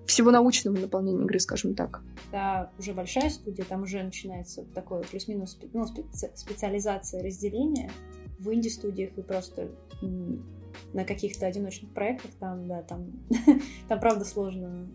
[0.06, 2.02] всего научного наполнения игры, скажем так.
[2.30, 7.90] Да, уже большая студия, там уже начинается такое плюс-минус ну, специализация разделения.
[8.38, 9.70] В инди-студиях вы просто
[10.92, 13.12] на каких-то одиночных проектах, там, да, там,
[13.88, 14.88] там правда сложно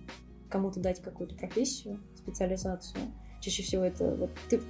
[0.51, 3.01] кому-то дать какую-то профессию, специализацию.
[3.39, 4.61] Чаще всего это вот ты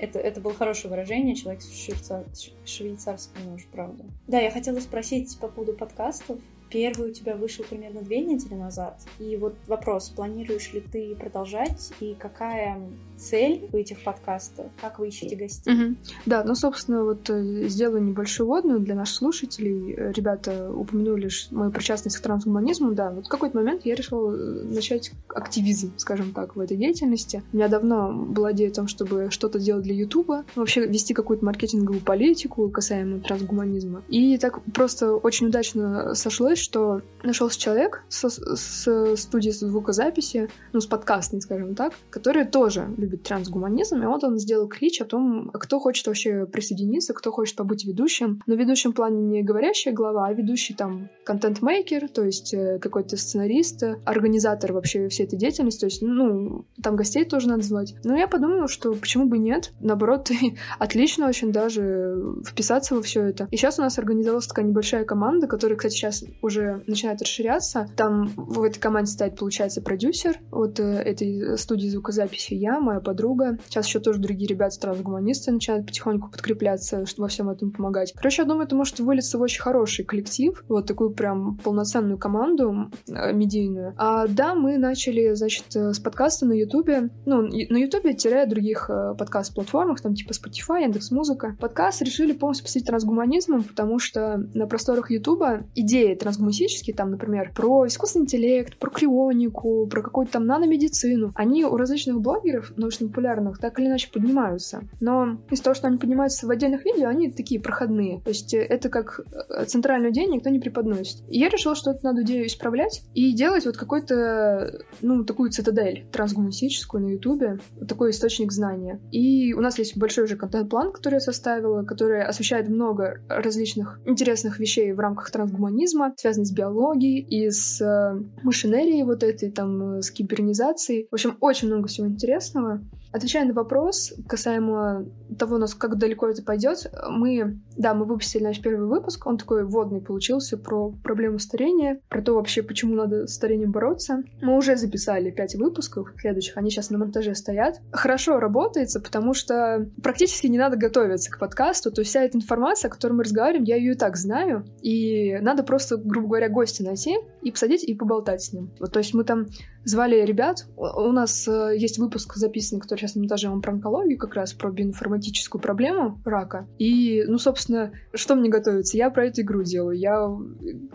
[0.00, 2.24] это, это было хорошее выражение, человек швейцар,
[2.64, 4.04] швейцарский нож, правда.
[4.26, 6.40] Да, я хотела спросить по поводу подкастов.
[6.70, 9.00] Первый у тебя вышел примерно две недели назад.
[9.18, 12.80] И вот вопрос, планируешь ли ты продолжать и какая
[13.16, 14.66] цель у этих подкастов?
[14.80, 15.72] Как вы ищете гостей?
[15.72, 15.96] Угу.
[16.26, 19.94] Да, ну, собственно, вот э, сделаю небольшую водную для наших слушателей.
[20.12, 22.92] Ребята упомянули мою причастность к трансгуманизму.
[22.92, 27.42] Да, вот в какой-то момент я решила э, начать активизм, скажем так, в этой деятельности.
[27.52, 31.44] У меня давно была идея о том, чтобы что-то делать для Ютуба, вообще вести какую-то
[31.44, 34.02] маркетинговую политику касаемо трансгуманизма.
[34.08, 40.86] И так просто очень удачно сошлось, что нашелся человек со, с студии звукозаписи, ну, с
[40.86, 45.78] подкастной, скажем так, который тоже любит трансгуманизм, и вот он сделал клич о том, кто
[45.80, 48.42] хочет вообще присоединиться, кто хочет побыть ведущим.
[48.46, 53.16] Но ведущим в плане не говорящая глава, а ведущий там контент-мейкер, то есть э, какой-то
[53.16, 57.94] сценарист, организатор вообще всей этой деятельности, то есть, ну, там гостей тоже надо звать.
[58.04, 60.30] Но я подумала, что почему бы нет, наоборот,
[60.78, 63.48] отлично очень даже вписаться во все это.
[63.50, 66.49] И сейчас у нас организовалась такая небольшая команда, которая, кстати, сейчас уже
[66.86, 67.88] начинает расширяться.
[67.96, 73.58] Там в этой команде стоит, получается, продюсер вот э, этой студии звукозаписи я, моя подруга.
[73.66, 78.12] Сейчас еще тоже другие ребята, трансгуманисты, начинают потихоньку подкрепляться, чтобы во всем этом помогать.
[78.14, 82.90] Короче, я думаю, это может вылиться в очень хороший коллектив, вот такую прям полноценную команду
[83.08, 83.94] э, медийную.
[83.96, 90.14] А да, мы начали, значит, э, с подкаста на Ютубе, ну, на Ютубе-других подкаст-платформах, там
[90.14, 91.56] типа Spotify, Яндекс.Музыка.
[91.60, 97.52] Подкаст решили полностью посвятить трансгуманизму, потому что на просторах Ютуба идея трансгуманизма трансгуманистические, там, например,
[97.54, 103.78] про искусственный интеллект, про крионику, про какую-то там наномедицину, они у различных блогеров научно-популярных так
[103.78, 104.82] или иначе поднимаются.
[105.00, 108.20] Но из-за того, что они поднимаются в отдельных видео, они такие проходные.
[108.22, 111.22] То есть э, это как э, центральную идею никто не преподносит.
[111.28, 116.06] И я решила, что это надо идею исправлять и делать вот какой-то, ну, такую цитадель
[116.12, 119.00] трансгуманистическую на Ютубе, такой источник знания.
[119.12, 124.58] И у нас есть большой уже контент-план, который я составила, который освещает много различных интересных
[124.58, 130.10] вещей в рамках трансгуманизма, с биологией и с э, машинерией вот этой, там, э, с
[130.10, 131.06] кибернизацией.
[131.10, 132.82] В общем, очень много всего интересного.
[133.12, 135.06] Отвечая на вопрос касаемо
[135.38, 139.64] того, нас как далеко это пойдет, мы, да, мы выпустили наш первый выпуск, он такой
[139.64, 144.22] водный получился про проблему старения, про то вообще, почему надо с старением бороться.
[144.40, 147.80] Мы уже записали пять выпусков следующих, они сейчас на монтаже стоят.
[147.90, 152.88] Хорошо работается, потому что практически не надо готовиться к подкасту, то есть вся эта информация,
[152.88, 156.84] о которой мы разговариваем, я ее и так знаю, и надо просто, грубо говоря, гостя
[156.84, 158.70] найти и посадить и поболтать с ним.
[158.78, 159.46] Вот, то есть мы там
[159.84, 160.66] звали ребят.
[160.76, 164.70] У нас э, есть выпуск записанный, который сейчас на монтаже про онкологию, как раз про
[164.70, 166.66] биоинформатическую проблему рака.
[166.78, 168.96] И, ну, собственно, что мне готовится?
[168.96, 169.98] Я про эту игру делаю.
[169.98, 170.28] Я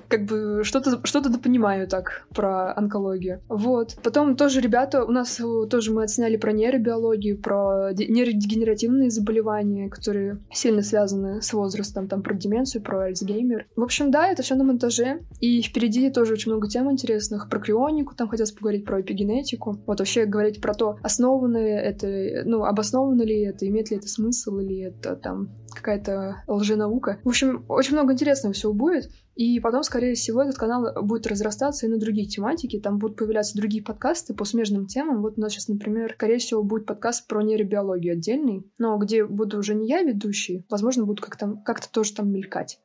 [0.07, 3.41] как бы что-то что то понимаю так про онкологию.
[3.49, 3.97] Вот.
[4.03, 10.81] Потом тоже ребята, у нас тоже мы отсняли про нейробиологию, про нейродегенеративные заболевания, которые сильно
[10.81, 13.67] связаны с возрастом, там про деменцию, про Альцгеймер.
[13.75, 15.21] В общем, да, это все на монтаже.
[15.39, 17.49] И впереди тоже очень много тем интересных.
[17.49, 21.57] Про крионику там хотелось поговорить говорить про эпигенетику, вот вообще говорить про то, основано
[21.95, 27.19] это, ну, обосновано ли это, имеет ли это смысл, или это там какая-то лженаука.
[27.23, 29.09] В общем, очень много интересного всего будет.
[29.35, 32.79] И потом, скорее всего, этот канал будет разрастаться и на другие тематики.
[32.79, 35.21] Там будут появляться другие подкасты по смежным темам.
[35.21, 39.57] Вот у нас сейчас, например, скорее всего, будет подкаст про нейробиологию отдельный, но где буду
[39.57, 42.79] уже не я ведущий, возможно, буду как-то как тоже там мелькать.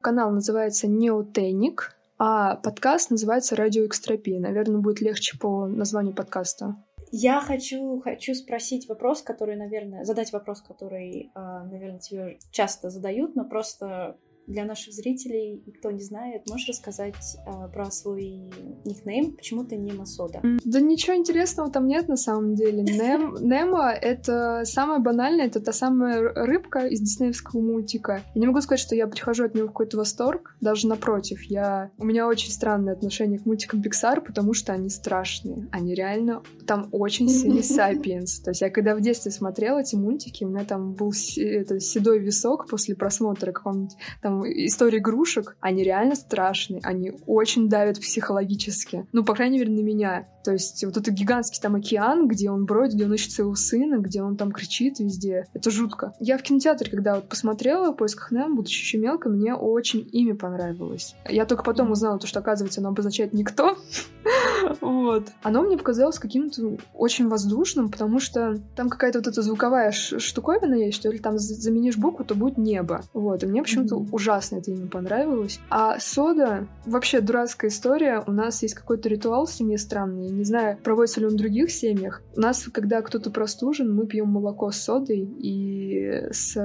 [0.00, 4.38] Канал называется Неотеник а подкаст называется «Радиоэкстропия».
[4.40, 6.76] Наверное, будет легче по названию подкаста.
[7.10, 13.36] Я хочу, хочу спросить вопрос, который, наверное, задать вопрос, который, а, наверное, тебе часто задают,
[13.36, 14.18] но просто
[14.50, 18.50] для наших зрителей, кто не знает, можешь рассказать э, про свой
[18.84, 19.32] никнейм?
[19.36, 20.40] Почему ты не Масода?
[20.64, 22.82] Да ничего интересного там нет на самом деле.
[22.82, 28.22] Нем, Немо— это самое банальное, это та самая рыбка из диснеевского мультика.
[28.34, 31.42] Я не могу сказать, что я прихожу от него в какой-то восторг, даже напротив.
[31.44, 31.90] Я...
[31.98, 35.68] У меня очень странное отношение к мультикам Pixar, потому что они страшные.
[35.70, 36.42] Они реально...
[36.66, 38.40] Там очень сильный сапиенс.
[38.40, 42.18] То есть я когда в детстве смотрела эти мультики, у меня там был это, седой
[42.18, 49.06] висок после просмотра какого-нибудь там истории игрушек, они реально страшные, они очень давят психологически.
[49.12, 50.28] Ну, по крайней мере, на меня.
[50.44, 53.98] То есть вот этот гигантский там океан, где он бродит, где он ищет своего сына,
[53.98, 55.44] где он там кричит везде.
[55.52, 56.14] Это жутко.
[56.18, 60.34] Я в кинотеатре, когда вот посмотрела в поисках Немо, будучи еще мелкой, мне очень имя
[60.34, 61.14] понравилось.
[61.28, 63.76] Я только потом узнала, то, что, оказывается, оно обозначает «никто».
[64.80, 65.28] вот.
[65.42, 70.98] Оно мне показалось каким-то очень воздушным, потому что там какая-то вот эта звуковая штуковина есть,
[70.98, 73.02] что ли, там заменишь букву, то будет небо.
[73.12, 73.42] Вот.
[73.42, 75.60] И мне почему-то ужасно это имя понравилось.
[75.70, 78.22] А сода, вообще дурацкая история.
[78.26, 81.70] У нас есть какой-то ритуал в семье странный не знаю, проводится ли он в других
[81.70, 82.22] семьях.
[82.36, 86.56] У нас, когда кто-то простужен, мы пьем молоко с содой и с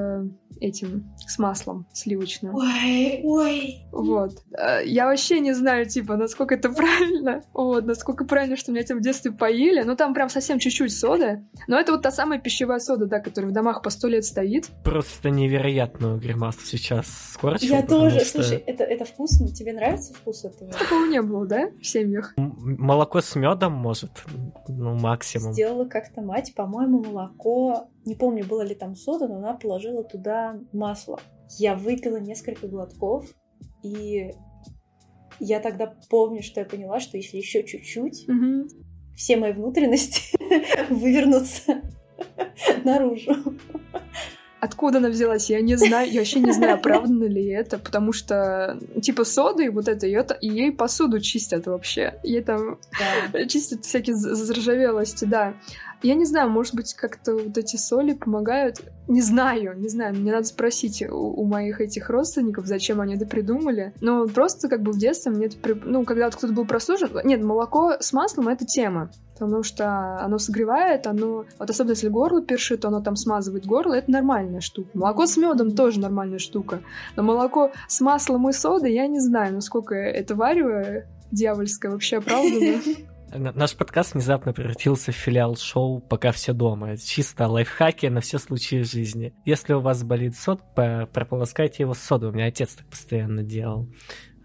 [0.59, 2.55] этим, с маслом сливочным.
[2.55, 3.85] Ой, ой.
[3.91, 4.43] Вот.
[4.57, 7.41] Э, я вообще не знаю, типа, насколько это правильно.
[7.53, 9.81] Вот, насколько правильно, что меня этим в детстве поили.
[9.83, 11.43] Ну, там прям совсем чуть-чуть соды.
[11.67, 14.69] Но это вот та самая пищевая сода, да, которая в домах по сто лет стоит.
[14.83, 17.67] Просто невероятную гримасу сейчас скорчил.
[17.67, 18.19] Я тоже.
[18.21, 18.41] Что...
[18.43, 19.47] Слушай, это, это вкусно.
[19.47, 20.71] Тебе нравится вкус этого?
[20.71, 22.33] Такого не было, да, в семьях?
[22.35, 24.23] молоко с медом, может,
[24.67, 25.53] ну, максимум.
[25.53, 30.59] Сделала как-то мать, по-моему, молоко, не помню, было ли там сода, но она положила туда
[30.71, 31.19] масло.
[31.57, 33.25] Я выпила несколько глотков,
[33.83, 34.31] и
[35.39, 38.67] я тогда помню, что я поняла, что если еще чуть-чуть, угу.
[39.15, 40.37] все мои внутренности
[40.89, 41.81] вывернутся
[42.83, 43.33] наружу.
[44.61, 48.79] Откуда она взялась, я не знаю, я вообще не знаю, оправдано ли это, потому что,
[48.99, 52.19] типа, соды, вот это, ее, и ей посуду чистят вообще.
[52.23, 52.79] Ей там
[53.31, 53.45] да.
[53.45, 55.53] чистят всякие заржавелости, да.
[56.05, 58.79] Я не знаю, может быть, как-то вот эти соли помогают.
[59.07, 60.15] Не знаю, не знаю.
[60.15, 63.91] Мне надо спросить у, у моих этих родственников, зачем они это придумали.
[64.01, 65.57] Но просто как бы в детстве мне это...
[65.57, 65.73] При...
[65.73, 67.09] Ну, когда вот кто-то был прослужен...
[67.23, 69.09] Нет, молоко с маслом— это тема.
[69.33, 71.45] Потому что оно согревает, оно...
[71.57, 73.95] Вот особенно если горло першит, оно там смазывает горло.
[73.95, 74.89] Это нормальная штука.
[74.93, 76.81] Молоко с медом тоже нормальная штука.
[77.15, 82.79] Но молоко с маслом и содой, я не знаю, насколько это варево дьявольское вообще оправдано.
[83.33, 86.95] Наш подкаст внезапно превратился в филиал шоу «Пока все дома».
[86.97, 89.33] Чисто лайфхаки на все случаи жизни.
[89.45, 92.29] Если у вас болит сод, прополоскайте его содой.
[92.29, 93.89] У меня отец так постоянно делал.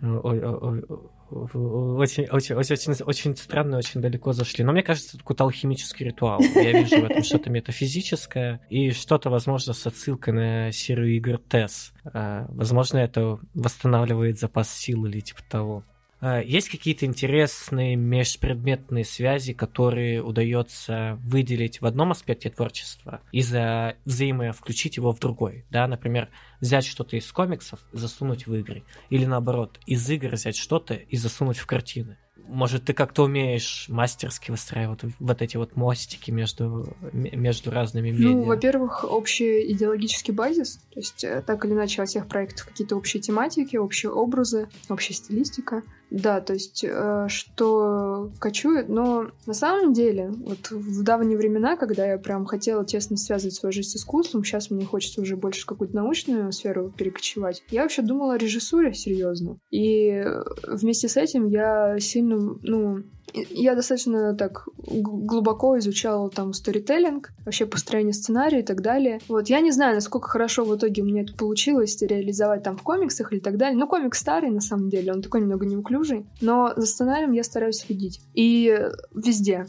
[0.00, 4.64] Очень, очень, очень, очень странно, очень далеко зашли.
[4.64, 6.40] Но мне кажется, это какой-то алхимический ритуал.
[6.40, 11.92] Я вижу в этом что-то метафизическое и что-то, возможно, с отсылкой на серию игр TES.
[12.12, 15.84] А, возможно, это восстанавливает запас сил или типа того.
[16.20, 23.96] А, есть какие-то интересные межпредметные связи, которые удается выделить в одном аспекте творчества и за
[24.04, 25.64] взаимо включить его в другой.
[25.70, 26.28] Да, например,
[26.60, 28.84] взять что-то из комиксов, засунуть в игры.
[29.08, 32.18] Или наоборот, из игр взять что-то и засунуть в картины.
[32.46, 38.28] Может, ты как-то умеешь мастерски выстраивать вот эти вот мостики между, между разными медиа?
[38.28, 40.80] Ну, во-первых, общий идеологический базис.
[40.92, 45.14] То есть, э, так или иначе, во всех проектах какие-то общие тематики, общие образы, общая
[45.14, 45.84] стилистика.
[46.10, 52.04] Да, то есть, э, что кочует, но на самом деле, вот в давние времена, когда
[52.04, 55.94] я прям хотела тесно связывать свою жизнь с искусством, сейчас мне хочется уже больше какую-то
[55.94, 59.58] научную сферу перекочевать, я вообще думала о режиссуре серьезно.
[59.70, 60.24] И
[60.66, 63.04] вместе с этим я сильно, ну,
[63.34, 69.20] я достаточно так глубоко изучала там сторителлинг, вообще построение сценария и так далее.
[69.28, 73.32] Вот я не знаю, насколько хорошо в итоге мне это получилось реализовать там в комиксах
[73.32, 73.78] или так далее.
[73.78, 77.78] Ну, комик старый, на самом деле, он такой немного неуклюжий, но за сценарием я стараюсь
[77.78, 78.20] следить.
[78.34, 78.78] И
[79.14, 79.66] везде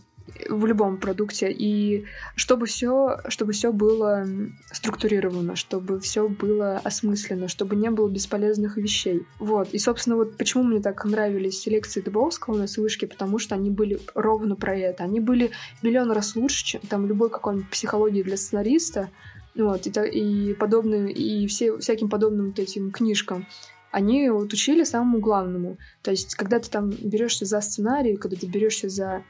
[0.49, 2.05] в любом продукте, и
[2.35, 4.25] чтобы все, чтобы все было
[4.71, 9.25] структурировано, чтобы все было осмысленно, чтобы не было бесполезных вещей.
[9.39, 9.73] Вот.
[9.73, 13.99] И, собственно, вот почему мне так нравились лекции Дубовского на вышке, потому что они были
[14.15, 15.03] ровно про это.
[15.03, 15.51] Они были
[15.81, 19.09] миллион раз лучше, чем там любой какой-нибудь психологии для сценариста,
[19.55, 23.45] вот, и, и подобные, и все, всяким подобным вот этим книжкам
[23.91, 25.77] они вот учили самому главному.
[26.01, 29.23] То есть, когда ты там берешься за сценарий, когда ты берешься за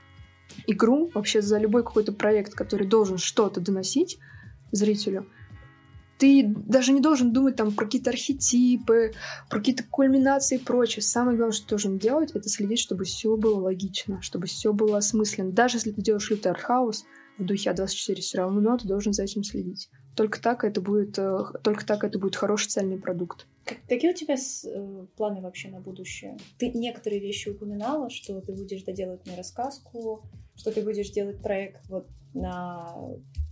[0.68, 4.18] игру, вообще за любой какой-то проект, который должен что-то доносить
[4.72, 5.28] зрителю,
[6.18, 9.14] ты даже не должен думать там про какие-то архетипы,
[9.50, 11.02] про какие-то кульминации и прочее.
[11.02, 15.00] Самое главное, что ты должен делать, это следить, чтобы все было логично, чтобы все было
[15.00, 15.52] осмысленно.
[15.52, 17.06] Даже если ты делаешь лютый артхаус
[17.40, 19.90] в духе А24, все равно ты должен за этим следить.
[20.16, 23.48] Только так это будет, э, только так это будет хороший цельный продукт.
[23.88, 26.38] Какие у тебя э, планы вообще на будущее?
[26.58, 30.24] Ты некоторые вещи упоминала, что ты будешь доделать мне рассказку,
[30.56, 32.94] что ты будешь делать проект вот на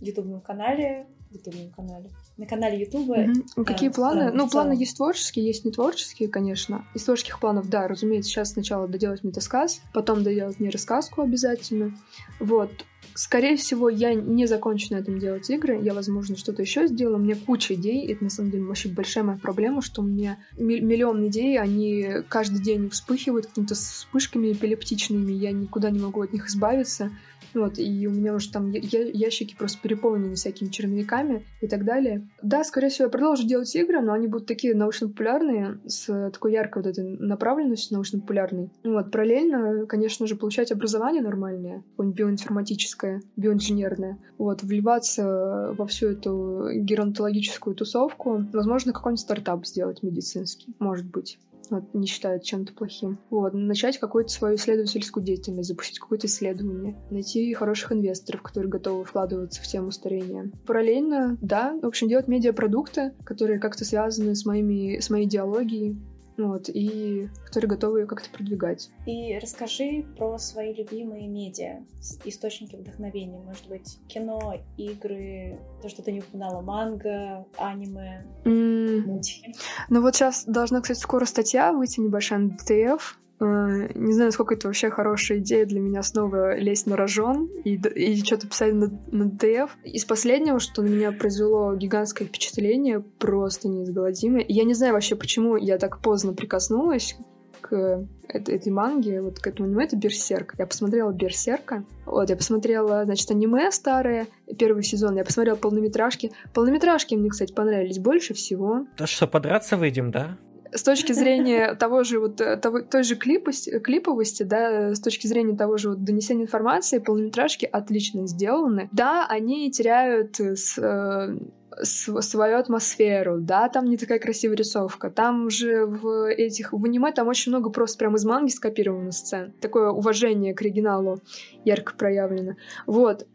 [0.00, 2.10] ютубном канале, ютубном канале,
[2.40, 3.30] на канале Ютуба.
[3.56, 3.64] Угу.
[3.64, 4.32] Какие планы?
[4.32, 6.86] Ну, планы есть творческие, есть не творческие, конечно.
[6.94, 11.94] Из творческих планов, да, разумеется, сейчас сначала доделать метасказ, потом доделать мне рассказку обязательно.
[12.40, 12.70] Вот.
[13.14, 15.80] Скорее всего, я не закончу на этом делать игры.
[15.82, 17.16] Я, возможно, что-то еще сделаю.
[17.16, 18.10] У меня куча идей.
[18.10, 22.62] Это, на самом деле, вообще большая моя проблема, что у меня миллион идей, они каждый
[22.62, 25.32] день вспыхивают какими-то вспышками эпилептичными.
[25.32, 27.10] Я никуда не могу от них избавиться.
[27.54, 32.26] Вот, и у меня уже там ящики просто переполнены всякими черновиками и так далее.
[32.42, 36.82] Да, скорее всего, я продолжу делать игры, но они будут такие научно-популярные, с такой яркой
[36.82, 38.70] вот этой направленностью научно-популярной.
[38.84, 44.18] Вот, параллельно, конечно же, получать образование нормальное, какое-нибудь биоинформатическое, биоинженерное.
[44.38, 48.44] Вот, вливаться во всю эту геронтологическую тусовку.
[48.52, 51.38] Возможно, какой-нибудь стартап сделать медицинский, может быть
[51.70, 53.18] вот, не считают чем-то плохим.
[53.30, 59.62] Вот, начать какую-то свою исследовательскую деятельность, запустить какое-то исследование, найти хороших инвесторов, которые готовы вкладываться
[59.62, 60.50] в тему старения.
[60.66, 65.96] Параллельно, да, в общем, делать медиапродукты, которые как-то связаны с, моими, с моей идеологией,
[66.36, 68.90] вот, и которые готовы ее как-то продвигать.
[69.06, 71.82] И расскажи про свои любимые медиа,
[72.24, 79.02] источники вдохновения, может быть, кино, игры, то, что ты не упоминала, манга, аниме, mm.
[79.06, 79.54] мультики.
[79.88, 84.68] Ну вот сейчас должна, кстати, скоро статья выйти небольшая на ДТФ, не знаю, насколько это
[84.68, 89.24] вообще хорошая идея для меня снова лезть на рожон и, и что-то писать на, на
[89.24, 89.76] ДФ.
[89.84, 94.44] Из последнего, что на меня произвело гигантское впечатление, просто неизгладимое.
[94.46, 97.16] Я не знаю вообще, почему я так поздно прикоснулась
[97.60, 100.54] к этой, этой манге, вот к этому аниме, это Берсерк.
[100.58, 104.26] Я посмотрела Берсерка, вот, я посмотрела, значит, аниме старое,
[104.58, 106.32] первый сезон, я посмотрела полнометражки.
[106.52, 108.86] Полнометражки мне, кстати, понравились больше всего.
[108.96, 110.36] То, что подраться выйдем, да?
[110.72, 115.26] С точки зрения того же вот э, того, той же клиповости, клиповости, да, с точки
[115.26, 118.88] зрения того же вот донесения информации, полнометражки отлично сделаны.
[118.92, 121.36] Да, они теряют с, э,
[121.82, 127.28] свою атмосферу, да, там не такая красивая рисовка, там же в этих, в аниме там
[127.28, 131.20] очень много просто прям из манги скопировано сцен, такое уважение к оригиналу
[131.64, 132.54] ярко проявлено.
[132.86, 133.26] Вот,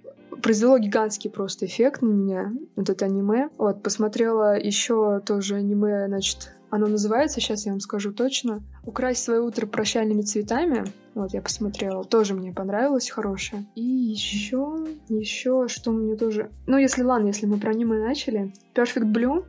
[0.42, 3.50] произвело гигантский просто эффект на меня, вот это аниме.
[3.58, 9.42] Вот, посмотрела еще тоже аниме, значит, Оно называется, сейчас я вам скажу точно, «Украсть свое
[9.42, 10.86] утро прощальными цветами».
[11.14, 13.66] Вот, я посмотрела, тоже мне понравилось, хорошее.
[13.76, 16.52] И еще, еще, что мне тоже...
[16.68, 18.54] Ну, если, ладно, если мы про аниме начали.
[18.74, 19.46] Perfect Blue,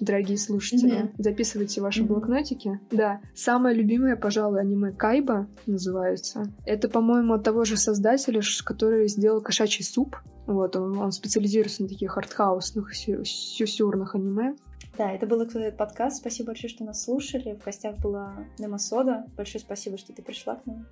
[0.00, 1.02] дорогие слушатели.
[1.02, 1.14] Mm-hmm.
[1.18, 2.06] Записывайте ваши mm-hmm.
[2.06, 2.80] блокнотики.
[2.90, 6.50] Да, самое любимое, пожалуй, аниме Кайба называется.
[6.64, 10.16] Это, по-моему, от того же создателя, который сделал кошачий суп.
[10.46, 14.56] Вот, он, он специализируется на таких артхаусных, сюсюрных аниме.
[15.00, 16.18] Да, это был этот подкаст.
[16.18, 17.54] Спасибо большое, что нас слушали.
[17.58, 19.24] В гостях была Нема Сода.
[19.34, 20.86] Большое спасибо, что ты пришла к нам.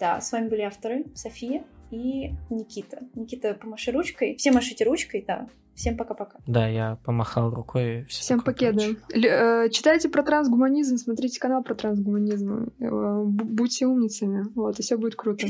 [0.00, 2.98] Да, с вами были авторы София и Никита.
[3.14, 4.34] Никита, помаши ручкой.
[4.38, 5.46] Все машите ручкой, да.
[5.76, 6.40] Всем пока-пока.
[6.48, 8.06] Да, я помахал рукой.
[8.06, 8.96] Всем покеда.
[9.14, 12.72] Э, читайте про трансгуманизм, смотрите канал про трансгуманизм.
[12.80, 14.46] Э, будьте умницами.
[14.56, 15.46] Вот, и все будет круто.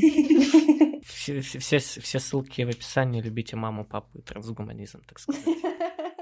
[1.07, 3.21] Все, все, все ссылки в описании.
[3.21, 5.43] Любите маму, папу и трансгуманизм, так сказать.